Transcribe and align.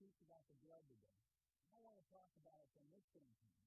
teach 0.00 0.16
about 0.24 0.40
the 0.48 0.56
blood 0.64 0.80
today. 0.88 1.12
I 1.76 1.84
want 1.84 2.00
to 2.00 2.06
talk 2.08 2.32
about 2.40 2.56
it 2.64 2.72
from 2.72 2.88
this 2.88 3.04
standpoint. 3.12 3.60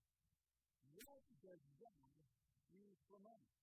What 1.06 1.22
does 1.46 1.62
God 1.78 2.10
use 2.74 2.98
for 3.06 3.22
money? 3.22 3.54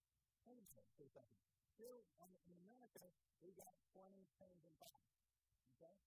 Think 0.46 0.62
about 0.71 0.87
for 0.95 1.03
a 1.03 1.11
second. 1.11 1.43
Here 1.75 2.06
in 2.22 2.54
America, 2.62 3.11
we 3.43 3.51
got 3.59 3.75
20, 3.91 4.22
10s, 4.38 4.62
and 4.62 4.77
5s. 4.79 5.19
Okay? 5.83 5.98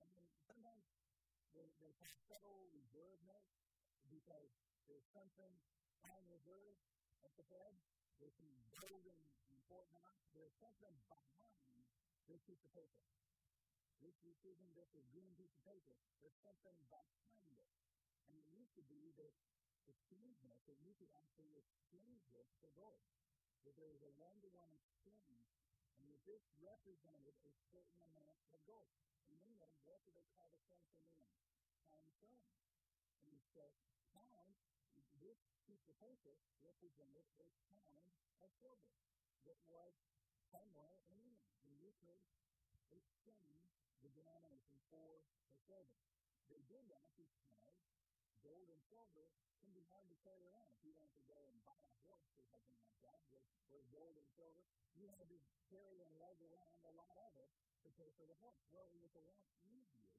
And 0.00 0.08
then 0.16 0.24
sometimes 0.48 0.80
they, 1.52 1.68
they 1.76 1.92
Federal 2.32 2.64
Reserve 2.72 3.20
notes 3.28 3.60
because 4.08 4.48
there's 4.88 5.04
something 5.12 5.52
on 6.08 6.24
reserve 6.32 6.80
at 7.20 7.36
the 7.36 7.44
Fed. 7.52 7.76
There's 8.16 8.32
some 8.40 8.48
gold 8.80 9.04
in 9.52 9.60
Fort 9.68 9.92
Knox. 9.92 10.16
There's 10.32 10.56
something 10.56 10.96
behind 11.04 11.84
this 12.32 12.40
piece 12.48 12.64
of 12.64 12.72
paper. 12.72 12.96
This, 13.98 14.14
isn't 14.22 14.72
just 14.72 14.94
a 14.94 15.02
green 15.10 15.34
piece 15.34 15.52
of 15.58 15.62
paper. 15.66 15.94
There's 16.22 16.38
something 16.40 16.78
behind 16.88 17.54
it. 17.58 17.68
And 18.30 18.34
it 18.38 18.46
used 18.48 18.74
to 18.78 18.84
be 18.86 19.12
that 19.18 19.34
notes, 20.48 20.64
that 20.68 20.78
you 20.84 20.92
could 21.00 21.08
actually 21.16 21.56
exchange 21.56 22.20
this 22.32 22.48
for 22.60 22.68
gold. 22.76 23.04
That 23.64 23.74
there 23.76 23.88
was 23.88 24.04
a 24.04 24.12
one-to-one 24.16 24.72
exchange, 24.76 25.48
and 25.98 26.06
that 26.12 26.22
this 26.24 26.44
represented 26.60 27.36
a 27.44 27.52
certain 27.72 28.00
amount 28.04 28.40
of 28.52 28.60
gold. 28.68 28.92
And 29.28 29.36
then 29.36 29.56
what 29.84 30.00
do 30.04 30.12
they 30.12 30.28
call 30.36 30.52
the 30.52 30.62
England? 30.68 31.24
Pound 31.88 32.08
sterling. 32.16 32.52
And 33.24 33.32
he 33.32 33.40
said, 33.52 33.72
pound, 34.12 34.56
this 35.20 35.40
piece 35.66 35.84
of 35.88 35.96
paper 36.00 36.36
represented 36.64 37.26
a 37.40 37.48
pound 37.68 38.12
of 38.44 38.50
silver 38.62 39.00
that 39.44 39.60
was 39.68 39.92
somewhere 40.52 41.02
in 41.08 41.18
England. 41.18 41.48
And 41.66 41.74
you 41.80 41.92
could 42.88 43.04
exchange 43.26 43.77
the 44.02 44.10
denomination 44.14 44.78
for 44.90 45.22
the 45.50 45.58
silver. 45.66 45.98
They 46.50 46.62
did 46.70 46.86
that 46.90 47.10
because 47.18 47.78
gold 48.42 48.68
and 48.70 48.82
silver 48.86 49.26
can 49.58 49.70
be 49.74 49.82
hard 49.90 50.06
to 50.08 50.16
carry 50.22 50.46
around. 50.46 50.70
If 50.78 50.86
you 50.86 50.94
want 50.94 51.10
to 51.18 51.22
go 51.26 51.38
and 51.50 51.58
buy 51.66 51.78
a 51.82 51.92
horse 52.06 52.30
or 52.38 52.44
something 52.48 52.78
like 52.78 52.98
that 53.02 53.20
with, 53.34 53.42
with 53.74 53.84
gold 53.90 54.14
and 54.14 54.28
silver, 54.38 54.64
you 54.94 55.10
have 55.10 55.26
to 55.26 55.38
carry 55.70 55.98
and 56.02 56.12
lug 56.18 56.38
around 56.40 56.78
a 56.86 56.92
lot 56.94 57.16
of 57.18 57.32
it 57.42 57.50
to 57.84 57.88
pay 57.98 58.10
for 58.14 58.26
the 58.26 58.38
horse. 58.38 58.62
Well, 58.70 58.86
it 58.94 59.00
was 59.02 59.14
a 59.18 59.24
lot 59.26 59.42
easier 59.66 60.14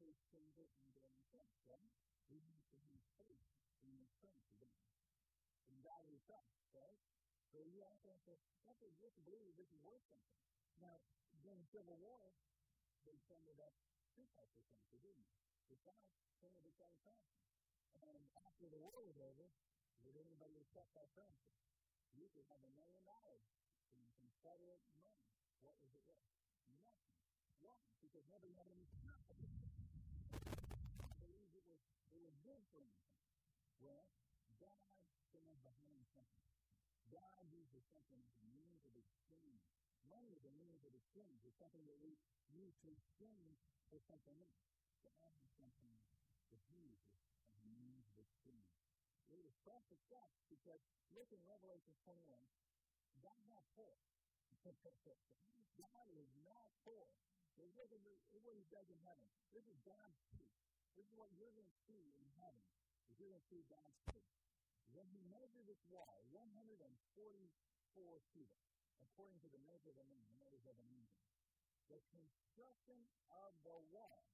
to 0.00 0.04
exchange 0.08 0.56
it 0.58 0.70
and 0.84 1.20
silver, 1.30 1.60
right? 1.68 1.90
We 2.32 2.40
need 2.40 2.64
to 2.72 2.76
use 2.80 3.04
faith 3.20 3.44
in 3.84 3.92
currency, 4.20 4.56
don't? 4.58 4.80
And 5.68 5.76
God 5.84 6.02
is 6.08 6.20
trust, 6.24 6.56
right? 6.72 6.98
So 7.52 7.62
you 7.62 7.84
also 7.84 8.10
have 8.10 8.24
to, 8.26 8.34
have 8.66 8.78
to 8.80 8.88
just 8.98 9.16
believe 9.28 9.54
this 9.54 9.70
is 9.70 9.80
worth 9.84 10.02
something. 10.10 10.40
Now, 10.82 10.98
during 11.44 11.60
the 11.62 11.70
Civil 11.70 11.96
War, 12.00 12.32
they 13.04 13.20
funded 13.28 13.60
up 13.60 13.76
two 14.16 14.24
types 14.32 14.56
of 14.56 14.64
didn't 15.04 15.28
they? 15.28 15.44
The 15.68 15.76
South 15.84 16.08
funded 16.40 16.64
the 16.64 16.72
same 16.72 16.96
currency. 17.04 17.44
And 18.00 18.24
after 18.48 18.72
the 18.72 18.80
war 18.80 19.04
was 19.04 19.20
over, 19.20 19.52
did 20.00 20.16
anybody 20.16 20.56
accept 20.64 20.96
that 20.96 21.12
currency? 21.12 21.52
You 22.16 22.30
could 22.32 22.48
have 22.48 22.64
a 22.64 22.72
million 22.72 23.04
dollars 23.04 23.44
in 23.92 24.08
Confederate 24.16 24.80
money. 24.96 25.28
What 25.60 25.76
was 25.84 25.92
it 25.92 26.04
worth? 26.08 26.24
Nothing. 26.80 27.20
Why? 27.60 27.76
Because 28.00 28.24
nobody 28.32 28.56
had 28.56 28.68
any 28.72 28.88
confidence. 29.04 29.60
I 31.04 31.12
believe 31.20 31.52
it 31.52 31.64
was, 31.68 31.82
it 32.08 32.20
was 32.24 32.36
good 32.40 32.62
for 32.72 32.80
anything. 32.80 33.20
Well, 33.82 34.08
God 34.56 34.88
stands 35.28 35.60
behind 35.60 36.08
something. 36.16 36.48
God 37.12 37.44
uses 37.52 37.84
something 37.92 38.20
as 38.24 38.32
a 38.40 38.46
means 38.48 38.80
of 38.86 38.94
exchange. 38.96 39.73
Money 40.08 40.32
is 40.36 40.44
a 40.44 40.52
means 40.56 40.84
of 40.84 40.92
exchange. 40.92 41.40
It's 41.48 41.56
something 41.56 41.84
that 41.88 41.98
we 42.00 42.16
use 42.52 42.74
to 42.84 42.88
exchange 42.92 43.56
for 43.88 43.98
something 44.04 44.36
else. 44.40 44.64
God 45.04 45.32
has 45.40 45.50
something 45.56 45.92
He 46.50 46.60
uses 46.76 47.20
as 47.52 47.60
a 47.60 47.68
means 47.72 48.04
of 48.08 48.16
exchange. 48.20 48.68
It 49.32 49.44
is 49.44 49.54
precious 49.64 50.00
stuff 50.04 50.28
because 50.52 50.80
look 51.16 51.30
in 51.32 51.40
Revelation 51.48 51.94
21, 52.04 52.24
God 53.24 53.40
not 53.48 53.64
poor. 53.76 53.96
God 55.80 56.06
is 56.12 56.30
not 56.44 56.68
poor. 56.84 57.08
This 57.56 57.70
is 57.70 58.42
what 58.42 58.56
He 58.56 58.66
does 58.68 58.88
in 58.90 58.98
heaven. 59.04 59.26
This 59.54 59.64
is 59.70 59.78
God's 59.86 60.20
peace. 60.34 60.60
This 60.98 61.06
is 61.06 61.14
what 61.14 61.30
you're 61.38 61.52
going 61.54 61.68
to 61.68 61.78
see 61.86 62.12
in 62.18 62.26
heaven. 62.38 62.64
If 63.10 63.18
you're 63.18 63.30
going 63.30 63.40
to 63.40 63.50
see 63.50 63.62
God's 63.70 63.98
peace. 64.10 64.34
When 64.94 65.06
He 65.10 65.22
measured 65.30 65.66
this 65.66 65.82
wall, 65.90 66.22
144 66.30 66.82
feet, 68.34 68.54
according 69.04 69.38
to 69.44 69.48
the 69.52 69.60
measure 69.68 69.92
of 69.92 69.98
a 70.00 70.06
man, 70.08 70.24
the 70.32 70.40
measure 70.40 70.60
of 70.64 70.68
an 70.72 70.80
angel, 70.88 71.20
the 71.92 72.00
construction 72.08 72.98
of 73.28 73.52
the 73.60 73.76
wall. 73.92 74.24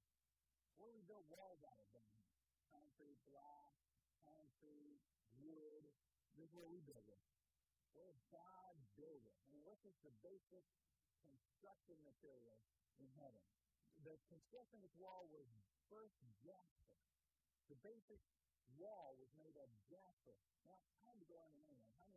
What 0.79 0.91
do 0.91 0.95
we 0.95 1.05
build 1.05 1.27
walls 1.29 1.61
out 1.67 1.79
of 1.83 1.89
down 1.91 2.21
concrete 2.71 3.19
block, 3.27 3.75
concrete, 4.23 5.03
wood. 5.43 5.85
This 6.37 6.47
is 6.47 6.55
where 6.55 6.71
we 6.71 6.79
build 6.87 7.07
it. 7.11 7.23
Where 7.97 8.15
God 8.31 8.75
build 8.95 9.27
it. 9.27 9.37
And 9.51 9.59
what 9.67 9.81
is 9.83 9.97
the 10.07 10.15
basic 10.23 10.65
construction 11.27 11.99
material 12.07 12.61
in 13.03 13.11
heaven? 13.19 13.43
The 14.07 14.17
construction 14.31 14.81
of 14.81 14.83
this 14.87 14.97
wall 14.97 15.29
was 15.35 15.49
first 15.91 16.17
jasper. 16.41 16.97
The 17.69 17.79
basic 17.83 18.23
wall 18.79 19.19
was 19.19 19.29
made 19.37 19.59
of 19.59 19.69
jasper. 19.91 20.39
Now, 20.65 20.79
I 20.79 21.11
had 21.11 21.19
to 21.21 21.29
go 21.29 21.37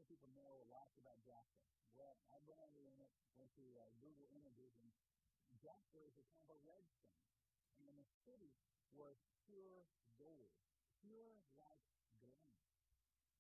many 0.04 0.20
people 0.20 0.36
know 0.36 0.68
lots 0.68 1.00
about 1.00 1.16
jasper? 1.24 1.64
Well, 1.96 2.20
I 2.28 2.36
on 2.60 2.76
the 2.76 2.84
internet, 2.84 3.16
went 3.40 3.48
to 3.56 3.64
uh, 3.80 3.88
Google 4.04 4.28
Images, 4.36 4.76
and 4.84 4.92
jasper 5.64 6.04
is 6.04 6.20
a 6.20 6.28
kind 6.28 6.44
of 6.44 6.52
a 6.52 6.60
redstone. 6.68 7.24
And 7.80 7.88
the 7.88 8.04
city 8.28 8.52
was 8.92 9.16
pure 9.48 9.88
gold, 10.20 10.52
pure 11.00 11.40
like 11.40 11.48
glass. 11.56 11.88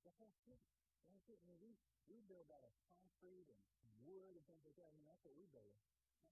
The 0.08 0.16
whole 0.16 0.32
city. 0.40 0.64
The 1.12 1.20
whole. 1.28 1.36
I 1.44 1.52
mean, 1.52 1.60
we, 1.60 1.76
we 2.08 2.24
build 2.32 2.48
out 2.48 2.64
of 2.64 2.72
concrete 2.88 3.52
and 3.52 3.92
wood 4.08 4.40
and 4.40 4.48
things 4.48 4.64
like 4.64 4.80
that. 4.80 4.88
I 4.88 4.96
mean, 4.96 5.04
that's 5.04 5.20
what 5.28 5.36
we 5.36 5.44
build. 5.52 5.76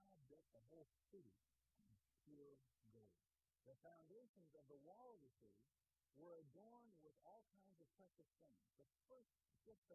God 0.07 0.15
built 0.31 0.47
the 0.55 0.63
whole 0.71 0.87
city 1.11 1.35
on 1.83 1.91
pure 2.23 2.55
gold. 2.95 3.19
The 3.67 3.75
foundations 3.83 4.55
of 4.55 4.63
the 4.71 4.79
wall 4.79 5.11
of 5.11 5.19
the 5.19 5.33
city 5.43 5.67
were 6.15 6.39
adorned 6.39 6.95
with 7.03 7.15
all 7.27 7.43
kinds 7.51 7.83
of 7.83 7.87
precious 7.99 8.31
things. 8.39 8.63
The 8.79 8.87
first, 9.11 9.30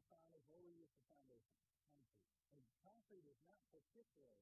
foundation, 0.04 0.44
what 0.52 0.60
we 0.60 0.76
use 0.76 0.92
the 0.92 1.04
foundation? 1.08 1.56
Concrete. 1.56 2.20
And 2.52 2.60
concrete 2.84 3.26
is 3.28 3.40
not 3.48 3.60
particularly 3.72 4.36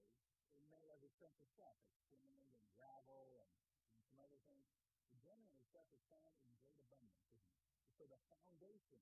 made 0.69 0.91
of 0.91 1.01
expensive 1.07 1.47
stuff. 1.55 1.79
It's 1.87 2.03
sand 2.11 2.51
and 2.51 2.67
gravel 2.75 3.39
and, 3.41 3.55
and 3.87 3.99
some 4.03 4.19
other 4.19 4.41
things 4.51 4.67
generally 5.23 5.63
stuff 5.71 5.87
is 5.95 6.03
found 6.11 6.35
in 6.35 6.59
great 6.59 6.79
abundance, 6.83 7.23
isn't 7.31 7.47
it? 7.47 7.55
So 7.95 8.03
the 8.11 8.21
foundation 8.27 9.01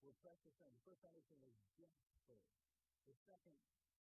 were 0.00 0.16
precious 0.24 0.56
things. 0.56 0.80
The 0.82 0.84
first 0.88 1.04
foundation 1.04 1.38
was 1.44 1.60
jasper. 1.76 2.40
The 3.04 3.14
second, 3.28 3.60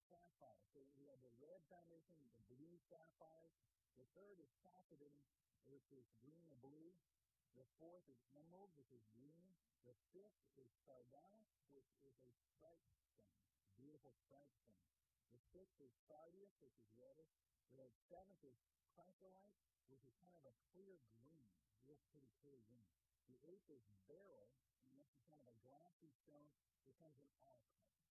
sapphire. 0.07 0.63
So 0.71 0.85
we 0.95 1.09
have 1.09 1.19
the 1.25 1.33
red 1.41 1.59
foundation, 1.67 2.15
the 2.21 2.45
blue 2.53 2.77
sapphire. 2.87 3.51
The 3.97 4.07
third 4.15 4.39
is 4.39 4.49
sapphire, 4.61 5.17
which 5.67 5.89
is 5.91 6.05
green 6.21 6.45
or 6.47 6.57
blue. 6.63 6.93
The 7.57 7.67
fourth 7.77 8.05
is 8.09 8.21
emerald, 8.33 8.73
which 8.77 8.89
is 8.93 9.03
green. 9.13 9.53
The 9.83 9.95
fifth 10.15 10.39
is 10.55 10.71
sardonyx, 10.87 11.59
which 11.75 11.91
is 12.07 12.15
a 12.23 12.31
striped 12.31 12.87
stone, 12.87 13.35
beautiful 13.75 14.15
striped 14.15 14.55
stone. 14.55 14.87
The 15.35 15.43
sixth 15.51 15.75
is 15.83 15.91
sardius, 16.07 16.55
which 16.63 16.79
is 16.79 16.87
reddish. 16.95 17.35
The 17.75 17.91
seventh 18.07 18.39
is 18.47 18.55
chrysolite, 18.95 19.59
which 19.91 20.07
is 20.07 20.15
kind 20.23 20.39
of 20.39 20.47
a 20.47 20.55
clear 20.71 21.03
green, 21.11 21.51
real 21.83 21.99
pretty 22.07 22.31
clear 22.39 22.63
green. 22.63 22.87
The 23.27 23.35
eighth 23.43 23.67
is 23.67 23.83
beryl, 24.07 24.55
and 24.87 24.95
this 24.95 25.11
is 25.11 25.19
kind 25.27 25.43
of 25.43 25.51
a 25.51 25.57
glassy 25.67 26.07
stone 26.23 26.47
that 26.87 26.95
comes 27.03 27.19
in 27.19 27.27
all 27.43 27.59
colors. 27.67 28.07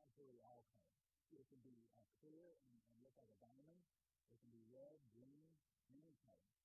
Absolutely 0.00 0.40
all 0.40 0.64
colors. 0.72 0.96
It 1.28 1.44
can 1.52 1.60
be 1.60 1.84
uh, 1.92 2.08
clear 2.24 2.56
and, 2.72 2.80
and 2.88 3.04
look 3.04 3.12
like 3.20 3.28
a 3.28 3.36
diamond. 3.44 3.84
It 4.32 4.40
can 4.40 4.48
be 4.48 4.64
red, 4.72 4.96
green, 5.12 5.44
many 5.92 6.16
colors. 6.24 6.56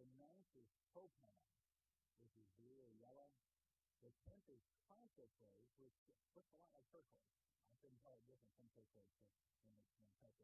The 0.00 0.08
ninth 0.16 0.48
is 0.56 0.72
topaz, 0.96 1.44
which 2.24 2.32
is 2.32 2.48
blue 2.56 2.80
or 2.80 2.92
yellow. 2.96 3.28
The 3.98 4.14
tenth 4.22 4.46
is 4.46 4.62
chrysoprase, 4.86 5.66
which 5.82 5.98
looks 6.34 6.54
a 6.54 6.58
lot 6.62 6.70
like 6.70 6.86
turquoise. 6.94 7.34
I 7.66 7.74
couldn't 7.82 7.98
tell 7.98 8.14
it 8.14 8.22
different 8.30 8.54
from 8.54 8.70
turquoise, 8.70 9.10
but 9.42 9.58
when 9.58 9.74
it 9.74 9.82
type 9.90 10.14
that 10.22 10.38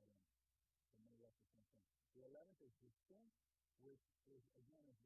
in 0.90 0.98
the 0.98 1.06
Midwest 1.06 1.38
is 1.38 1.54
same 1.54 1.70
thing. 1.70 1.86
The 2.18 2.26
eleventh 2.26 2.58
is 2.66 2.74
distinct, 2.82 3.38
which 3.86 4.02
is 4.30 4.42
again 4.58 4.82
is 4.90 4.98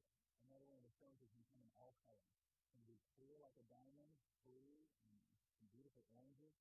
another 0.48 0.64
one 0.64 0.80
of 0.80 0.88
the 0.88 0.94
stones 0.96 1.20
that 1.20 1.28
can 1.28 1.44
come 1.52 1.60
in 1.60 1.72
all 1.76 1.92
colors. 2.08 2.32
It 2.64 2.72
can 2.72 2.80
be 2.88 2.96
clear 3.20 3.36
like 3.44 3.56
a 3.60 3.68
diamond, 3.68 4.16
blue, 4.48 4.88
and 5.12 5.20
some 5.52 5.68
beautiful 5.68 6.08
oranges. 6.16 6.56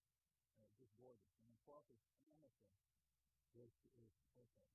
Uh, 0.60 0.76
just 0.76 0.92
gorgeous. 1.00 1.40
And 1.40 1.56
the 1.56 1.60
twelfth 1.64 1.88
is 1.88 2.04
amethyst, 2.04 2.68
which 3.56 3.80
is 3.96 4.12
perfect. 4.36 4.68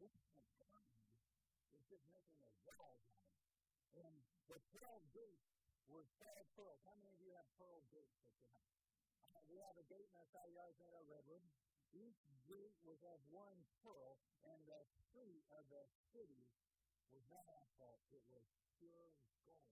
This 0.00 0.16
is 0.16 0.24
just 1.92 2.04
making 2.08 2.40
a 2.40 2.52
of. 2.64 3.04
And 3.98 4.14
the 4.46 4.62
twelve 4.72 5.02
gates 5.10 5.57
were 5.88 6.04
twelve 6.20 6.46
pearls. 6.54 6.80
How 6.84 6.94
many 7.00 7.12
of 7.12 7.20
you 7.20 7.32
have 7.32 7.48
pearl 7.56 7.80
gates 7.88 8.16
at 8.20 8.32
your 8.36 8.48
house? 8.52 8.76
Uh, 9.32 9.40
we 9.48 9.56
have 9.64 9.76
a 9.76 9.86
gate 9.88 10.08
in 10.08 10.16
our 10.16 10.28
side 10.28 10.52
yard 10.52 10.76
made 10.76 10.92
of 10.92 11.04
redwood. 11.08 11.44
Each 11.92 12.20
gate 12.44 12.76
was 12.84 13.00
of 13.08 13.16
one 13.32 13.64
pearl, 13.80 14.20
and 14.44 14.60
the 14.68 14.84
street 15.08 15.44
of 15.56 15.64
the 15.72 15.84
city 16.12 16.44
was 17.08 17.24
not 17.32 17.44
asphalt, 17.48 18.04
it 18.12 18.20
was 18.28 18.44
pure 18.76 19.08
gold. 19.40 19.64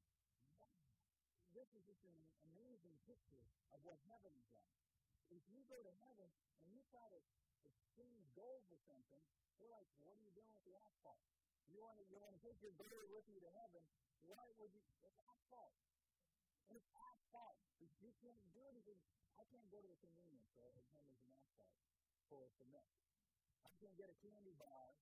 This 1.53 1.69
is 1.77 1.85
just 1.85 2.01
an 2.05 2.17
amazing 2.53 2.97
picture 3.05 3.45
of 3.73 3.85
what 3.85 4.01
heaven 4.09 4.33
is 4.37 4.49
like. 4.53 4.73
If 5.29 5.45
you 5.53 5.61
go 5.69 5.81
to 5.85 5.93
heaven 6.05 6.29
and 6.61 6.69
you 6.73 6.81
try 6.89 7.05
to 7.13 7.21
exchange 7.65 8.25
gold 8.33 8.65
for 8.69 8.81
something, 8.89 9.21
they're 9.61 9.73
like, 9.73 9.89
what 10.05 10.17
are 10.17 10.25
you 10.25 10.33
doing 10.33 10.53
with 10.53 10.65
the 10.65 10.77
asphalt? 10.81 11.21
You 11.69 11.81
want 11.81 11.97
to, 12.01 12.05
you 12.09 12.17
want 12.17 12.33
to 12.37 12.41
take 12.41 12.61
your 12.65 12.73
gold 12.77 13.09
with 13.13 13.29
you 13.29 13.41
to 13.41 13.51
heaven, 13.57 13.85
why 14.25 14.45
would 14.57 14.73
you? 14.73 14.85
It's 15.05 15.21
asphalt. 15.21 15.77
It's 16.73 16.89
asphalt. 16.97 17.59
You 17.79 18.13
can't 18.23 18.43
do 18.55 18.63
anything. 18.67 18.99
I 19.39 19.45
can't 19.53 19.69
go 19.71 19.79
to 19.79 19.89
the 19.89 20.01
convenience 20.03 20.47
store 20.51 20.73
and 20.75 20.83
tell 20.91 21.05
an 21.07 21.15
asphalt 21.63 22.51
for 22.59 22.67
milk. 22.69 22.91
I 23.63 23.71
can't 23.79 23.95
get 23.95 24.11
a 24.11 24.17
candy 24.25 24.57
bar 24.59 24.97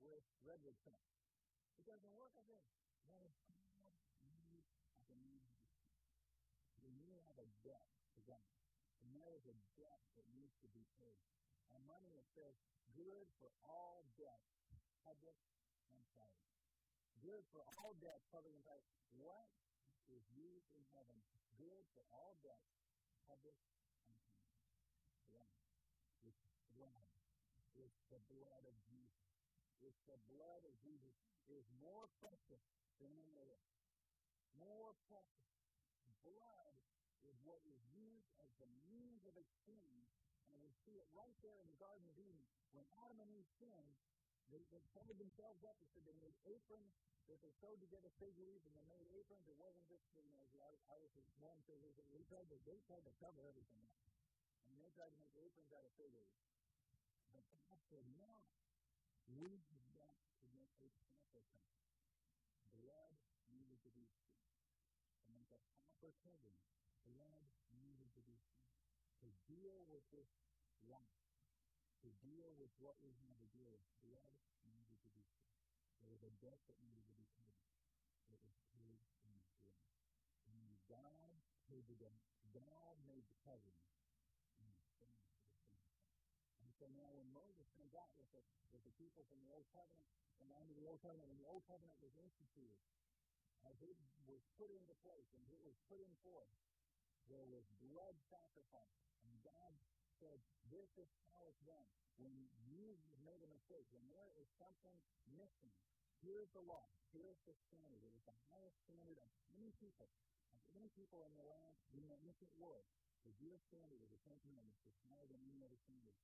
with 0.00 0.24
redwood 0.46 0.76
cement. 0.80 1.10
It 1.80 1.86
doesn't 1.88 2.12
work. 2.14 2.32
I 2.36 2.44
think. 2.46 2.62
That 3.10 3.26
is 3.26 3.34
God 3.42 3.98
needs 4.22 4.70
as 4.94 5.08
a 5.10 5.16
need. 5.18 5.50
When 6.84 6.94
you 6.94 7.10
have 7.26 7.36
a 7.42 7.48
debt 7.66 7.86
to 8.14 8.20
God, 8.28 8.50
and 9.02 9.10
there 9.16 9.34
is 9.34 9.44
a 9.48 9.56
debt 9.80 10.02
that 10.14 10.26
needs 10.36 10.54
to 10.62 10.68
be 10.70 10.84
paid. 11.00 11.26
And 11.74 11.82
money 11.86 12.14
it 12.14 12.26
says, 12.34 12.54
good 12.94 13.26
for 13.38 13.50
all 13.66 14.06
debt, 14.18 14.42
public 15.06 15.38
and 15.90 16.02
private. 16.14 16.50
Good 17.22 17.44
for 17.54 17.62
all 17.78 17.94
debt, 17.98 18.20
public 18.30 18.54
and 18.54 18.64
private. 18.66 18.86
What 19.18 19.46
is 20.14 20.26
used 20.34 20.70
in 20.74 20.82
heaven? 20.94 21.16
Good 21.56 21.84
for 21.94 22.02
all 22.10 22.38
debt, 22.42 22.62
public 23.26 23.56
and 24.06 24.14
private. 24.26 24.50
Blood. 25.30 25.54
It's 26.26 26.42
blood. 26.74 27.06
It's 27.78 28.02
the 28.10 28.20
blood 28.30 28.64
of 28.66 28.74
Jesus. 28.90 29.30
It's 29.80 30.02
the 30.04 30.20
blood 30.28 30.62
of 30.68 30.74
Jesus 30.84 31.16
is 31.48 31.66
more 31.82 32.06
precious 32.22 32.62
than 33.02 33.10
any 33.10 33.34
other. 33.38 33.58
More 34.58 34.92
precious. 35.08 35.50
Blood 36.22 36.74
is 37.24 37.36
what 37.42 37.58
is 37.64 37.80
used 37.90 38.30
as 38.44 38.50
the 38.60 38.68
means 38.92 39.24
of 39.26 39.34
exchange. 39.34 40.06
And 40.50 40.58
we 40.60 40.70
see 40.84 40.98
it 40.98 41.08
right 41.14 41.34
there 41.40 41.58
in 41.62 41.68
the 41.70 41.78
Garden 41.78 42.06
of 42.10 42.16
Eden. 42.18 42.44
When 42.74 42.86
Adam 43.06 43.18
and 43.22 43.30
Eve 43.30 43.48
sinned, 43.58 43.94
they, 44.50 44.62
they 44.74 44.82
covered 44.94 45.18
themselves 45.18 45.62
up. 45.64 45.78
They 45.78 45.88
said 45.94 46.02
they 46.06 46.18
made 46.18 46.36
aprons 46.46 46.90
that 47.30 47.38
they 47.40 47.54
sewed 47.62 47.78
together 47.78 48.10
fig 48.18 48.34
leaves 48.42 48.66
and 48.66 48.74
they 48.74 48.86
made 48.90 49.06
aprons. 49.14 49.46
It 49.46 49.58
wasn't 49.58 49.86
just, 49.86 50.02
you 50.18 50.26
know, 50.26 50.42
as 50.42 50.52
I 50.90 50.98
was 50.98 51.14
one 51.38 51.58
fig 51.66 51.78
leaves. 51.82 51.98
They 52.10 52.26
tried 52.26 52.50
to, 52.50 52.58
they 52.66 52.78
tried 52.84 53.06
to 53.06 53.12
cover 53.22 53.46
everything 53.46 53.86
up. 53.86 54.02
And 54.66 54.78
they 54.82 54.90
tried 54.94 55.14
to 55.14 55.18
make 55.22 55.34
aprons 55.38 55.70
out 55.70 55.86
of 55.86 55.92
fig 55.94 56.10
leaves. 56.10 56.42
But 57.30 57.46
God 57.62 57.78
said, 57.86 58.04
no. 58.18 58.42
We 59.30 59.62
have 59.70 59.86
got 59.94 60.18
to 60.42 60.46
make 60.50 60.74
a 60.82 60.90
sacrifice. 61.30 62.02
Blood 62.74 63.14
needed 63.54 63.78
to 63.86 63.90
be 63.94 64.02
seen. 64.10 64.42
To 65.22 65.28
make 65.30 65.50
a 65.54 65.62
proper 65.78 66.10
covering, 66.26 66.66
blood 67.06 67.46
needed 67.70 68.10
to 68.18 68.22
be 68.26 68.34
seen. 68.42 68.66
To 69.22 69.28
deal 69.46 69.86
with 69.86 70.02
this 70.10 70.26
life, 70.90 71.30
to 72.02 72.10
deal 72.26 72.50
with 72.58 72.74
what 72.82 72.98
we 73.06 73.14
have 73.22 73.38
to 73.38 73.48
deal 73.54 73.70
with, 73.70 73.86
blood 74.02 74.34
needed 74.66 74.98
to 74.98 75.10
be 75.14 75.22
seen. 75.22 75.54
There 76.00 76.10
was 76.10 76.24
a 76.24 76.32
debt 76.40 76.60
that 76.66 76.78
needed 76.80 77.04
to 77.04 77.14
be 77.14 77.28
paid. 77.36 77.60
It 78.32 78.40
was 78.40 78.56
paid 78.72 78.98
in 79.24 79.32
blood. 79.60 79.84
And 80.48 80.64
God 80.88 81.36
paid 81.68 81.84
the 81.86 81.96
debt. 82.00 82.16
God 82.50 82.96
made 83.06 83.24
the 83.28 83.38
covering. 83.46 83.84
And 84.58 84.68
the 84.74 84.84
same 84.98 85.16
and 86.64 86.72
so 86.76 86.88
now 86.96 87.12
when 87.14 87.28
Moses 87.30 87.68
comes 87.76 87.94
out 87.94 88.10
with 88.16 88.28
the, 88.32 88.42
with 88.72 88.82
the 88.82 88.94
people 88.96 89.22
from 89.28 89.38
the 89.44 89.50
Old 89.52 89.68
Covenant 89.76 90.08
and 90.40 90.48
under 90.56 90.72
the 90.72 90.88
Old 90.88 91.04
Covenant, 91.04 91.28
when 91.28 91.38
the 91.38 91.48
Old 91.48 91.64
Covenant 91.68 92.00
was 92.00 92.16
instituted, 92.16 92.80
as 93.68 93.76
it 93.84 93.96
was 94.24 94.40
put 94.56 94.72
into 94.72 94.96
place 95.04 95.28
and 95.36 95.42
it 95.52 95.60
was 95.60 95.76
put 95.86 96.00
in 96.00 96.12
force, 96.24 96.56
there 97.28 97.44
was 97.46 97.62
blood 97.78 98.16
sacrifice. 98.32 98.98
And 99.28 99.32
God 99.44 99.70
said, 100.20 100.36
this 100.68 100.92
is 101.00 101.08
how 101.32 101.40
it's 101.48 101.64
done. 101.64 101.88
When 102.20 102.36
you 102.68 103.00
made 103.24 103.40
a 103.40 103.48
mistake, 103.48 103.88
when 103.88 104.04
there 104.12 104.28
is 104.36 104.46
something 104.60 104.92
missing, 105.32 105.72
here's 106.20 106.52
the 106.52 106.60
law, 106.68 106.92
here's 107.16 107.40
the 107.48 107.56
standard. 107.72 108.04
It 108.04 108.12
is 108.12 108.24
the 108.28 108.36
highest 108.52 108.76
standard 108.84 109.16
of 109.24 109.32
any 109.56 109.72
people, 109.80 110.12
of 110.52 110.60
any 110.76 110.92
people 110.92 111.24
in 111.24 111.32
the 111.40 111.48
land, 111.48 111.72
in 111.96 112.04
the 112.04 112.20
ancient 112.20 112.52
world. 112.60 112.84
The 113.24 113.32
Jewish 113.40 113.64
standard 113.64 114.04
of 114.04 114.12
the 114.12 114.20
Ten 114.28 114.36
Commandments 114.44 114.84
is 114.84 114.96
higher 115.08 115.24
than 115.24 115.40
any 115.48 115.64
other 115.64 115.80
standard. 115.80 116.16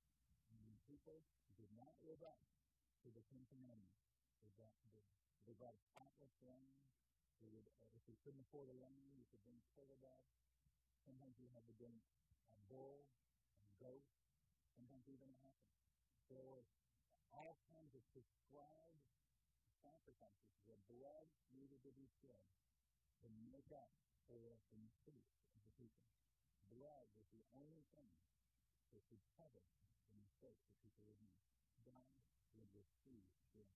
And 0.53 0.77
people 0.85 1.25
did 1.57 1.73
not 1.73 1.97
live 2.05 2.21
up 2.21 2.41
to 3.01 3.09
the 3.09 3.25
Ten 3.33 3.41
Commandments. 3.49 3.97
They 4.45 4.53
brought, 4.53 4.77
they, 4.93 5.01
they 5.49 5.57
brought 5.57 5.73
a 5.73 5.83
spotless 5.89 6.37
lamb. 6.45 6.77
They 7.41 7.49
would, 7.49 7.65
uh, 7.65 7.97
if 7.97 8.05
they 8.05 8.17
couldn't 8.21 8.41
afford 8.45 8.69
a 8.69 8.77
lamb, 8.77 9.13
you 9.17 9.25
could 9.29 9.41
bring 9.45 9.57
quarter 9.73 9.97
dog. 10.01 10.21
Sometimes 11.05 11.37
you 11.41 11.49
had 11.53 11.65
to 11.69 11.73
bring 11.77 11.93
a 12.53 12.59
bull, 12.65 13.05
goat, 13.81 14.05
sometimes 14.75 15.05
even 15.09 15.29
ox. 15.41 15.61
There 16.27 16.43
were 16.43 16.65
all 17.31 17.57
kinds 17.69 17.93
of 17.93 18.03
prescribed 18.11 19.05
sacrifices 19.79 20.57
where 20.65 20.81
blood 20.89 21.27
needed 21.53 21.81
to 21.85 21.91
be 21.93 22.09
shed 22.19 22.47
to 23.23 23.27
make 23.47 23.69
up 23.73 23.93
for 24.27 24.59
the 24.73 24.79
mistakes 24.81 25.39
of 25.55 25.61
the 25.63 25.73
people. 25.79 26.03
Blood 26.67 27.07
was 27.15 27.27
the 27.31 27.45
only 27.55 27.87
thing 27.95 28.11
that 28.91 29.03
could 29.07 29.23
cover 29.39 29.63
the 30.11 30.17
mistakes 30.19 30.65
that 30.67 30.75
people 30.83 31.05
would 31.07 31.21
make. 31.23 31.41
God 31.87 32.19
would 32.59 32.69
receive 32.75 33.23
them. 33.55 33.71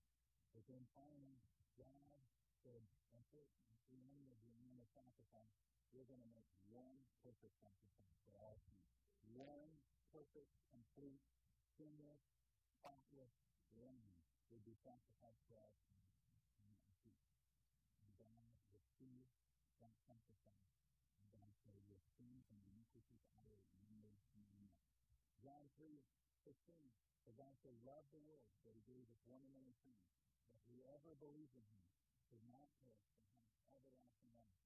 But 0.52 0.68
then 0.68 0.84
finally, 0.92 1.40
God 1.80 2.20
said, 2.62 2.84
it. 3.32 3.48
At 3.72 3.80
the 3.88 4.04
end 4.68 4.78
of 4.84 4.88
sacrifice, 4.92 5.56
we're 5.96 6.08
going 6.08 6.22
to 6.22 6.32
make 6.36 6.48
one 6.68 7.00
perfect 7.24 7.56
sacrifice 7.60 8.20
for 8.28 8.36
all 8.40 8.60
sin. 8.68 8.80
One 9.36 9.72
perfect, 10.12 10.52
complete, 10.70 11.24
sinless, 11.80 12.24
spotless 12.78 13.32
lamb 13.80 14.12
would 14.52 14.64
be 14.68 14.76
sacrificed 14.76 15.48
for. 15.48 15.72
And 18.04 18.12
God 18.20 18.52
received 18.76 19.32
that 19.80 19.96
sacrifice. 20.04 20.62
And. 21.24 21.52
John 25.42 25.66
3, 25.74 25.98
15. 26.46 26.54
For 27.26 27.34
God 27.34 27.58
so 27.66 27.74
loved 27.82 28.14
the 28.14 28.22
world 28.22 28.46
that 28.62 28.78
he 28.78 28.84
gave 28.86 29.10
us 29.10 29.18
one 29.26 29.42
and 29.42 29.58
only 29.58 29.74
Son, 29.82 29.98
that 30.54 30.62
whoever 30.70 31.18
believes 31.18 31.58
in 31.58 31.66
him 31.66 31.82
should 32.30 32.46
not 32.46 32.70
perish 32.78 33.10
but 33.18 33.34
have 33.34 33.50
everlasting 33.74 34.30
life. 34.38 34.62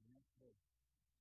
The 0.00 0.08
next 0.08 0.32
verse. 0.40 0.64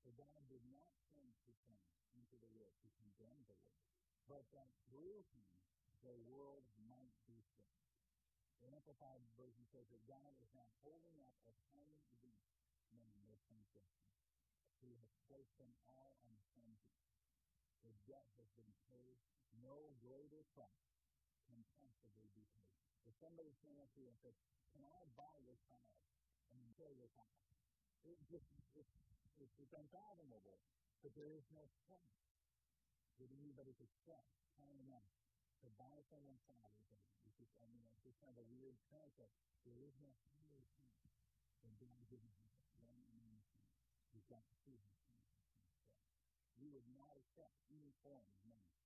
For 0.08 0.16
God 0.24 0.40
did 0.48 0.64
not 0.72 0.88
send 1.12 1.36
his 1.44 1.60
Son 1.68 1.84
into 2.16 2.40
the 2.40 2.48
world 2.56 2.80
to 2.80 2.88
condemn 2.96 3.44
the 3.44 3.60
world, 3.60 3.84
but 4.32 4.48
that 4.56 4.72
through 4.88 5.20
him 5.36 5.44
the 6.00 6.16
world 6.32 6.64
might 6.88 7.12
be 7.28 7.44
saved. 7.44 7.92
The 8.64 8.72
Amplified 8.72 9.20
Version 9.36 9.68
says 9.68 9.84
that 9.92 10.08
God 10.08 10.32
is 10.40 10.48
now 10.56 10.72
holding 10.88 11.20
up 11.28 11.36
a 11.44 11.52
tiny 11.76 12.08
against 12.16 12.48
men 12.96 13.20
their 13.28 13.36
transgressions. 13.52 14.08
He 14.80 14.96
has 14.96 15.12
placed 15.28 15.60
them 15.60 15.76
all 15.92 16.16
on 16.24 16.32
the 16.40 16.48
same. 16.56 16.80
The 17.84 17.92
debt 18.08 18.32
has 18.40 18.48
been 18.56 18.72
paid 18.88 19.20
no 19.60 19.92
greater 20.00 20.48
price 20.56 21.04
can 21.52 21.60
possibly 21.84 22.32
be 22.32 22.48
paid. 22.56 22.72
If 23.04 23.12
somebody 23.20 23.52
came 23.60 23.76
up 23.76 23.92
to 23.92 24.00
you 24.00 24.08
and 24.08 24.16
said, 24.24 24.40
Can 24.72 24.88
I 24.88 25.04
buy 25.20 25.36
your 25.44 25.60
child 25.68 26.00
and 26.56 26.64
kill 26.80 26.96
your 26.96 27.12
child? 27.12 27.47
It 28.06 28.20
just, 28.30 28.46
it's, 28.77 28.94
it's, 29.42 29.56
it's 29.58 29.74
unfathomable. 29.74 30.60
But 31.01 31.13
there 31.18 31.34
is 31.34 31.46
no 31.54 31.66
price 31.88 32.25
that 33.22 33.30
anybody 33.32 33.74
could 33.77 33.89
set 34.06 34.25
high 34.58 34.77
enough 34.86 35.08
to 35.66 35.70
buy 35.77 35.98
someone's 36.10 36.42
child. 36.46 36.74
It's 37.25 37.38
just, 37.38 37.54
I 37.62 37.70
mean, 37.70 37.86
it's 37.94 38.06
just 38.06 38.18
kind 38.22 38.34
of 38.34 38.42
a 38.42 38.48
weird 38.50 38.77
concept. 38.92 39.34
There 39.66 39.77
is 39.82 39.94
no 40.01 40.12
higher 40.30 40.62
price 40.74 41.06
than 41.66 41.74
God 41.82 42.01
giving 42.10 42.34
us 42.46 42.54
one 42.82 43.01
only 43.10 43.42
son. 43.50 43.70
We've 44.13 44.30
got 44.30 44.46
to 44.46 44.58
him. 44.68 44.84
We 46.58 46.70
would 46.74 46.89
not 46.94 47.13
accept 47.18 47.54
any 47.70 47.94
form 48.01 48.25
of 48.25 48.38
money 48.46 48.77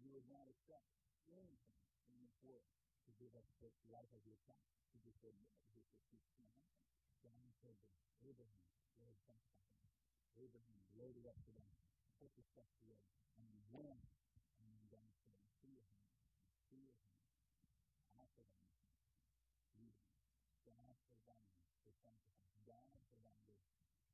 you 0.00 0.18
would 0.18 0.28
not 0.32 0.48
accept 0.48 0.88
anything 1.28 1.78
in 2.08 2.16
this 2.18 2.34
world 2.42 2.66
to 3.06 3.10
give 3.20 3.30
up 3.36 3.46
the 3.60 3.70
life 3.92 4.08
of 4.16 4.24
your 4.24 4.40
son. 4.48 4.58
You 4.96 4.98
just 5.04 5.20
said, 5.20 5.36
no, 5.38 5.52
this 5.76 5.86
is 5.86 6.02
just 6.10 6.26
happen. 6.34 6.66
Said 7.20 7.36
that 7.36 7.52
Abraham 8.24 8.64
laid 9.04 9.20
sacrifice. 9.28 9.92
Abraham 10.40 10.80
loaded 10.96 11.28
up 11.28 11.36
to 11.44 11.52
them, 11.52 11.76
put 12.16 12.32
the 12.32 12.40
stuff 12.48 12.64
away, 12.80 12.96
and 13.36 13.44
he 13.44 13.60
went. 13.76 14.08
And 14.56 14.72
then 14.72 14.88
God 14.88 15.04
said, 15.20 15.36
fear 15.60 15.84
him, 15.84 16.00
fear 16.72 16.96
him. 16.96 17.12
Offer 18.16 18.48
them. 18.48 18.72
God 20.64 20.96
provided 21.04 21.60
the 21.84 21.92
sacrifice. 22.00 22.56
God 22.64 22.88
provided 22.88 23.52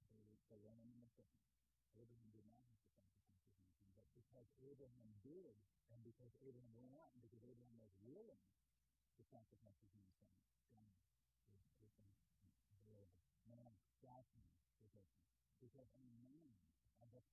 the, 0.03 0.11
the 0.51 0.59
lamb 0.67 0.91
and 0.91 0.99
the 0.99 1.11
chicken. 1.15 1.47
Abraham 1.95 2.35
did 2.35 2.43
not 2.51 2.59
have 2.67 2.83
to 2.83 2.91
sacrifice 2.91 3.31
his 3.31 3.39
nation, 3.39 3.71
but 3.95 4.11
because 4.19 4.51
Abraham 4.67 5.15
did, 5.23 5.55
and 5.95 6.03
because 6.03 6.35
Abraham 6.43 6.75
went 6.75 6.91
out, 6.99 7.15
and 7.15 7.23
because 7.23 7.47
Abraham 7.47 7.79
was 7.79 7.95
willing 8.03 8.43
to 9.15 9.23
sacrifice 9.31 9.79
his 9.79 9.95
nation, 9.95 10.27
as 10.67 10.75
a 10.83 10.83
man, 10.83 11.07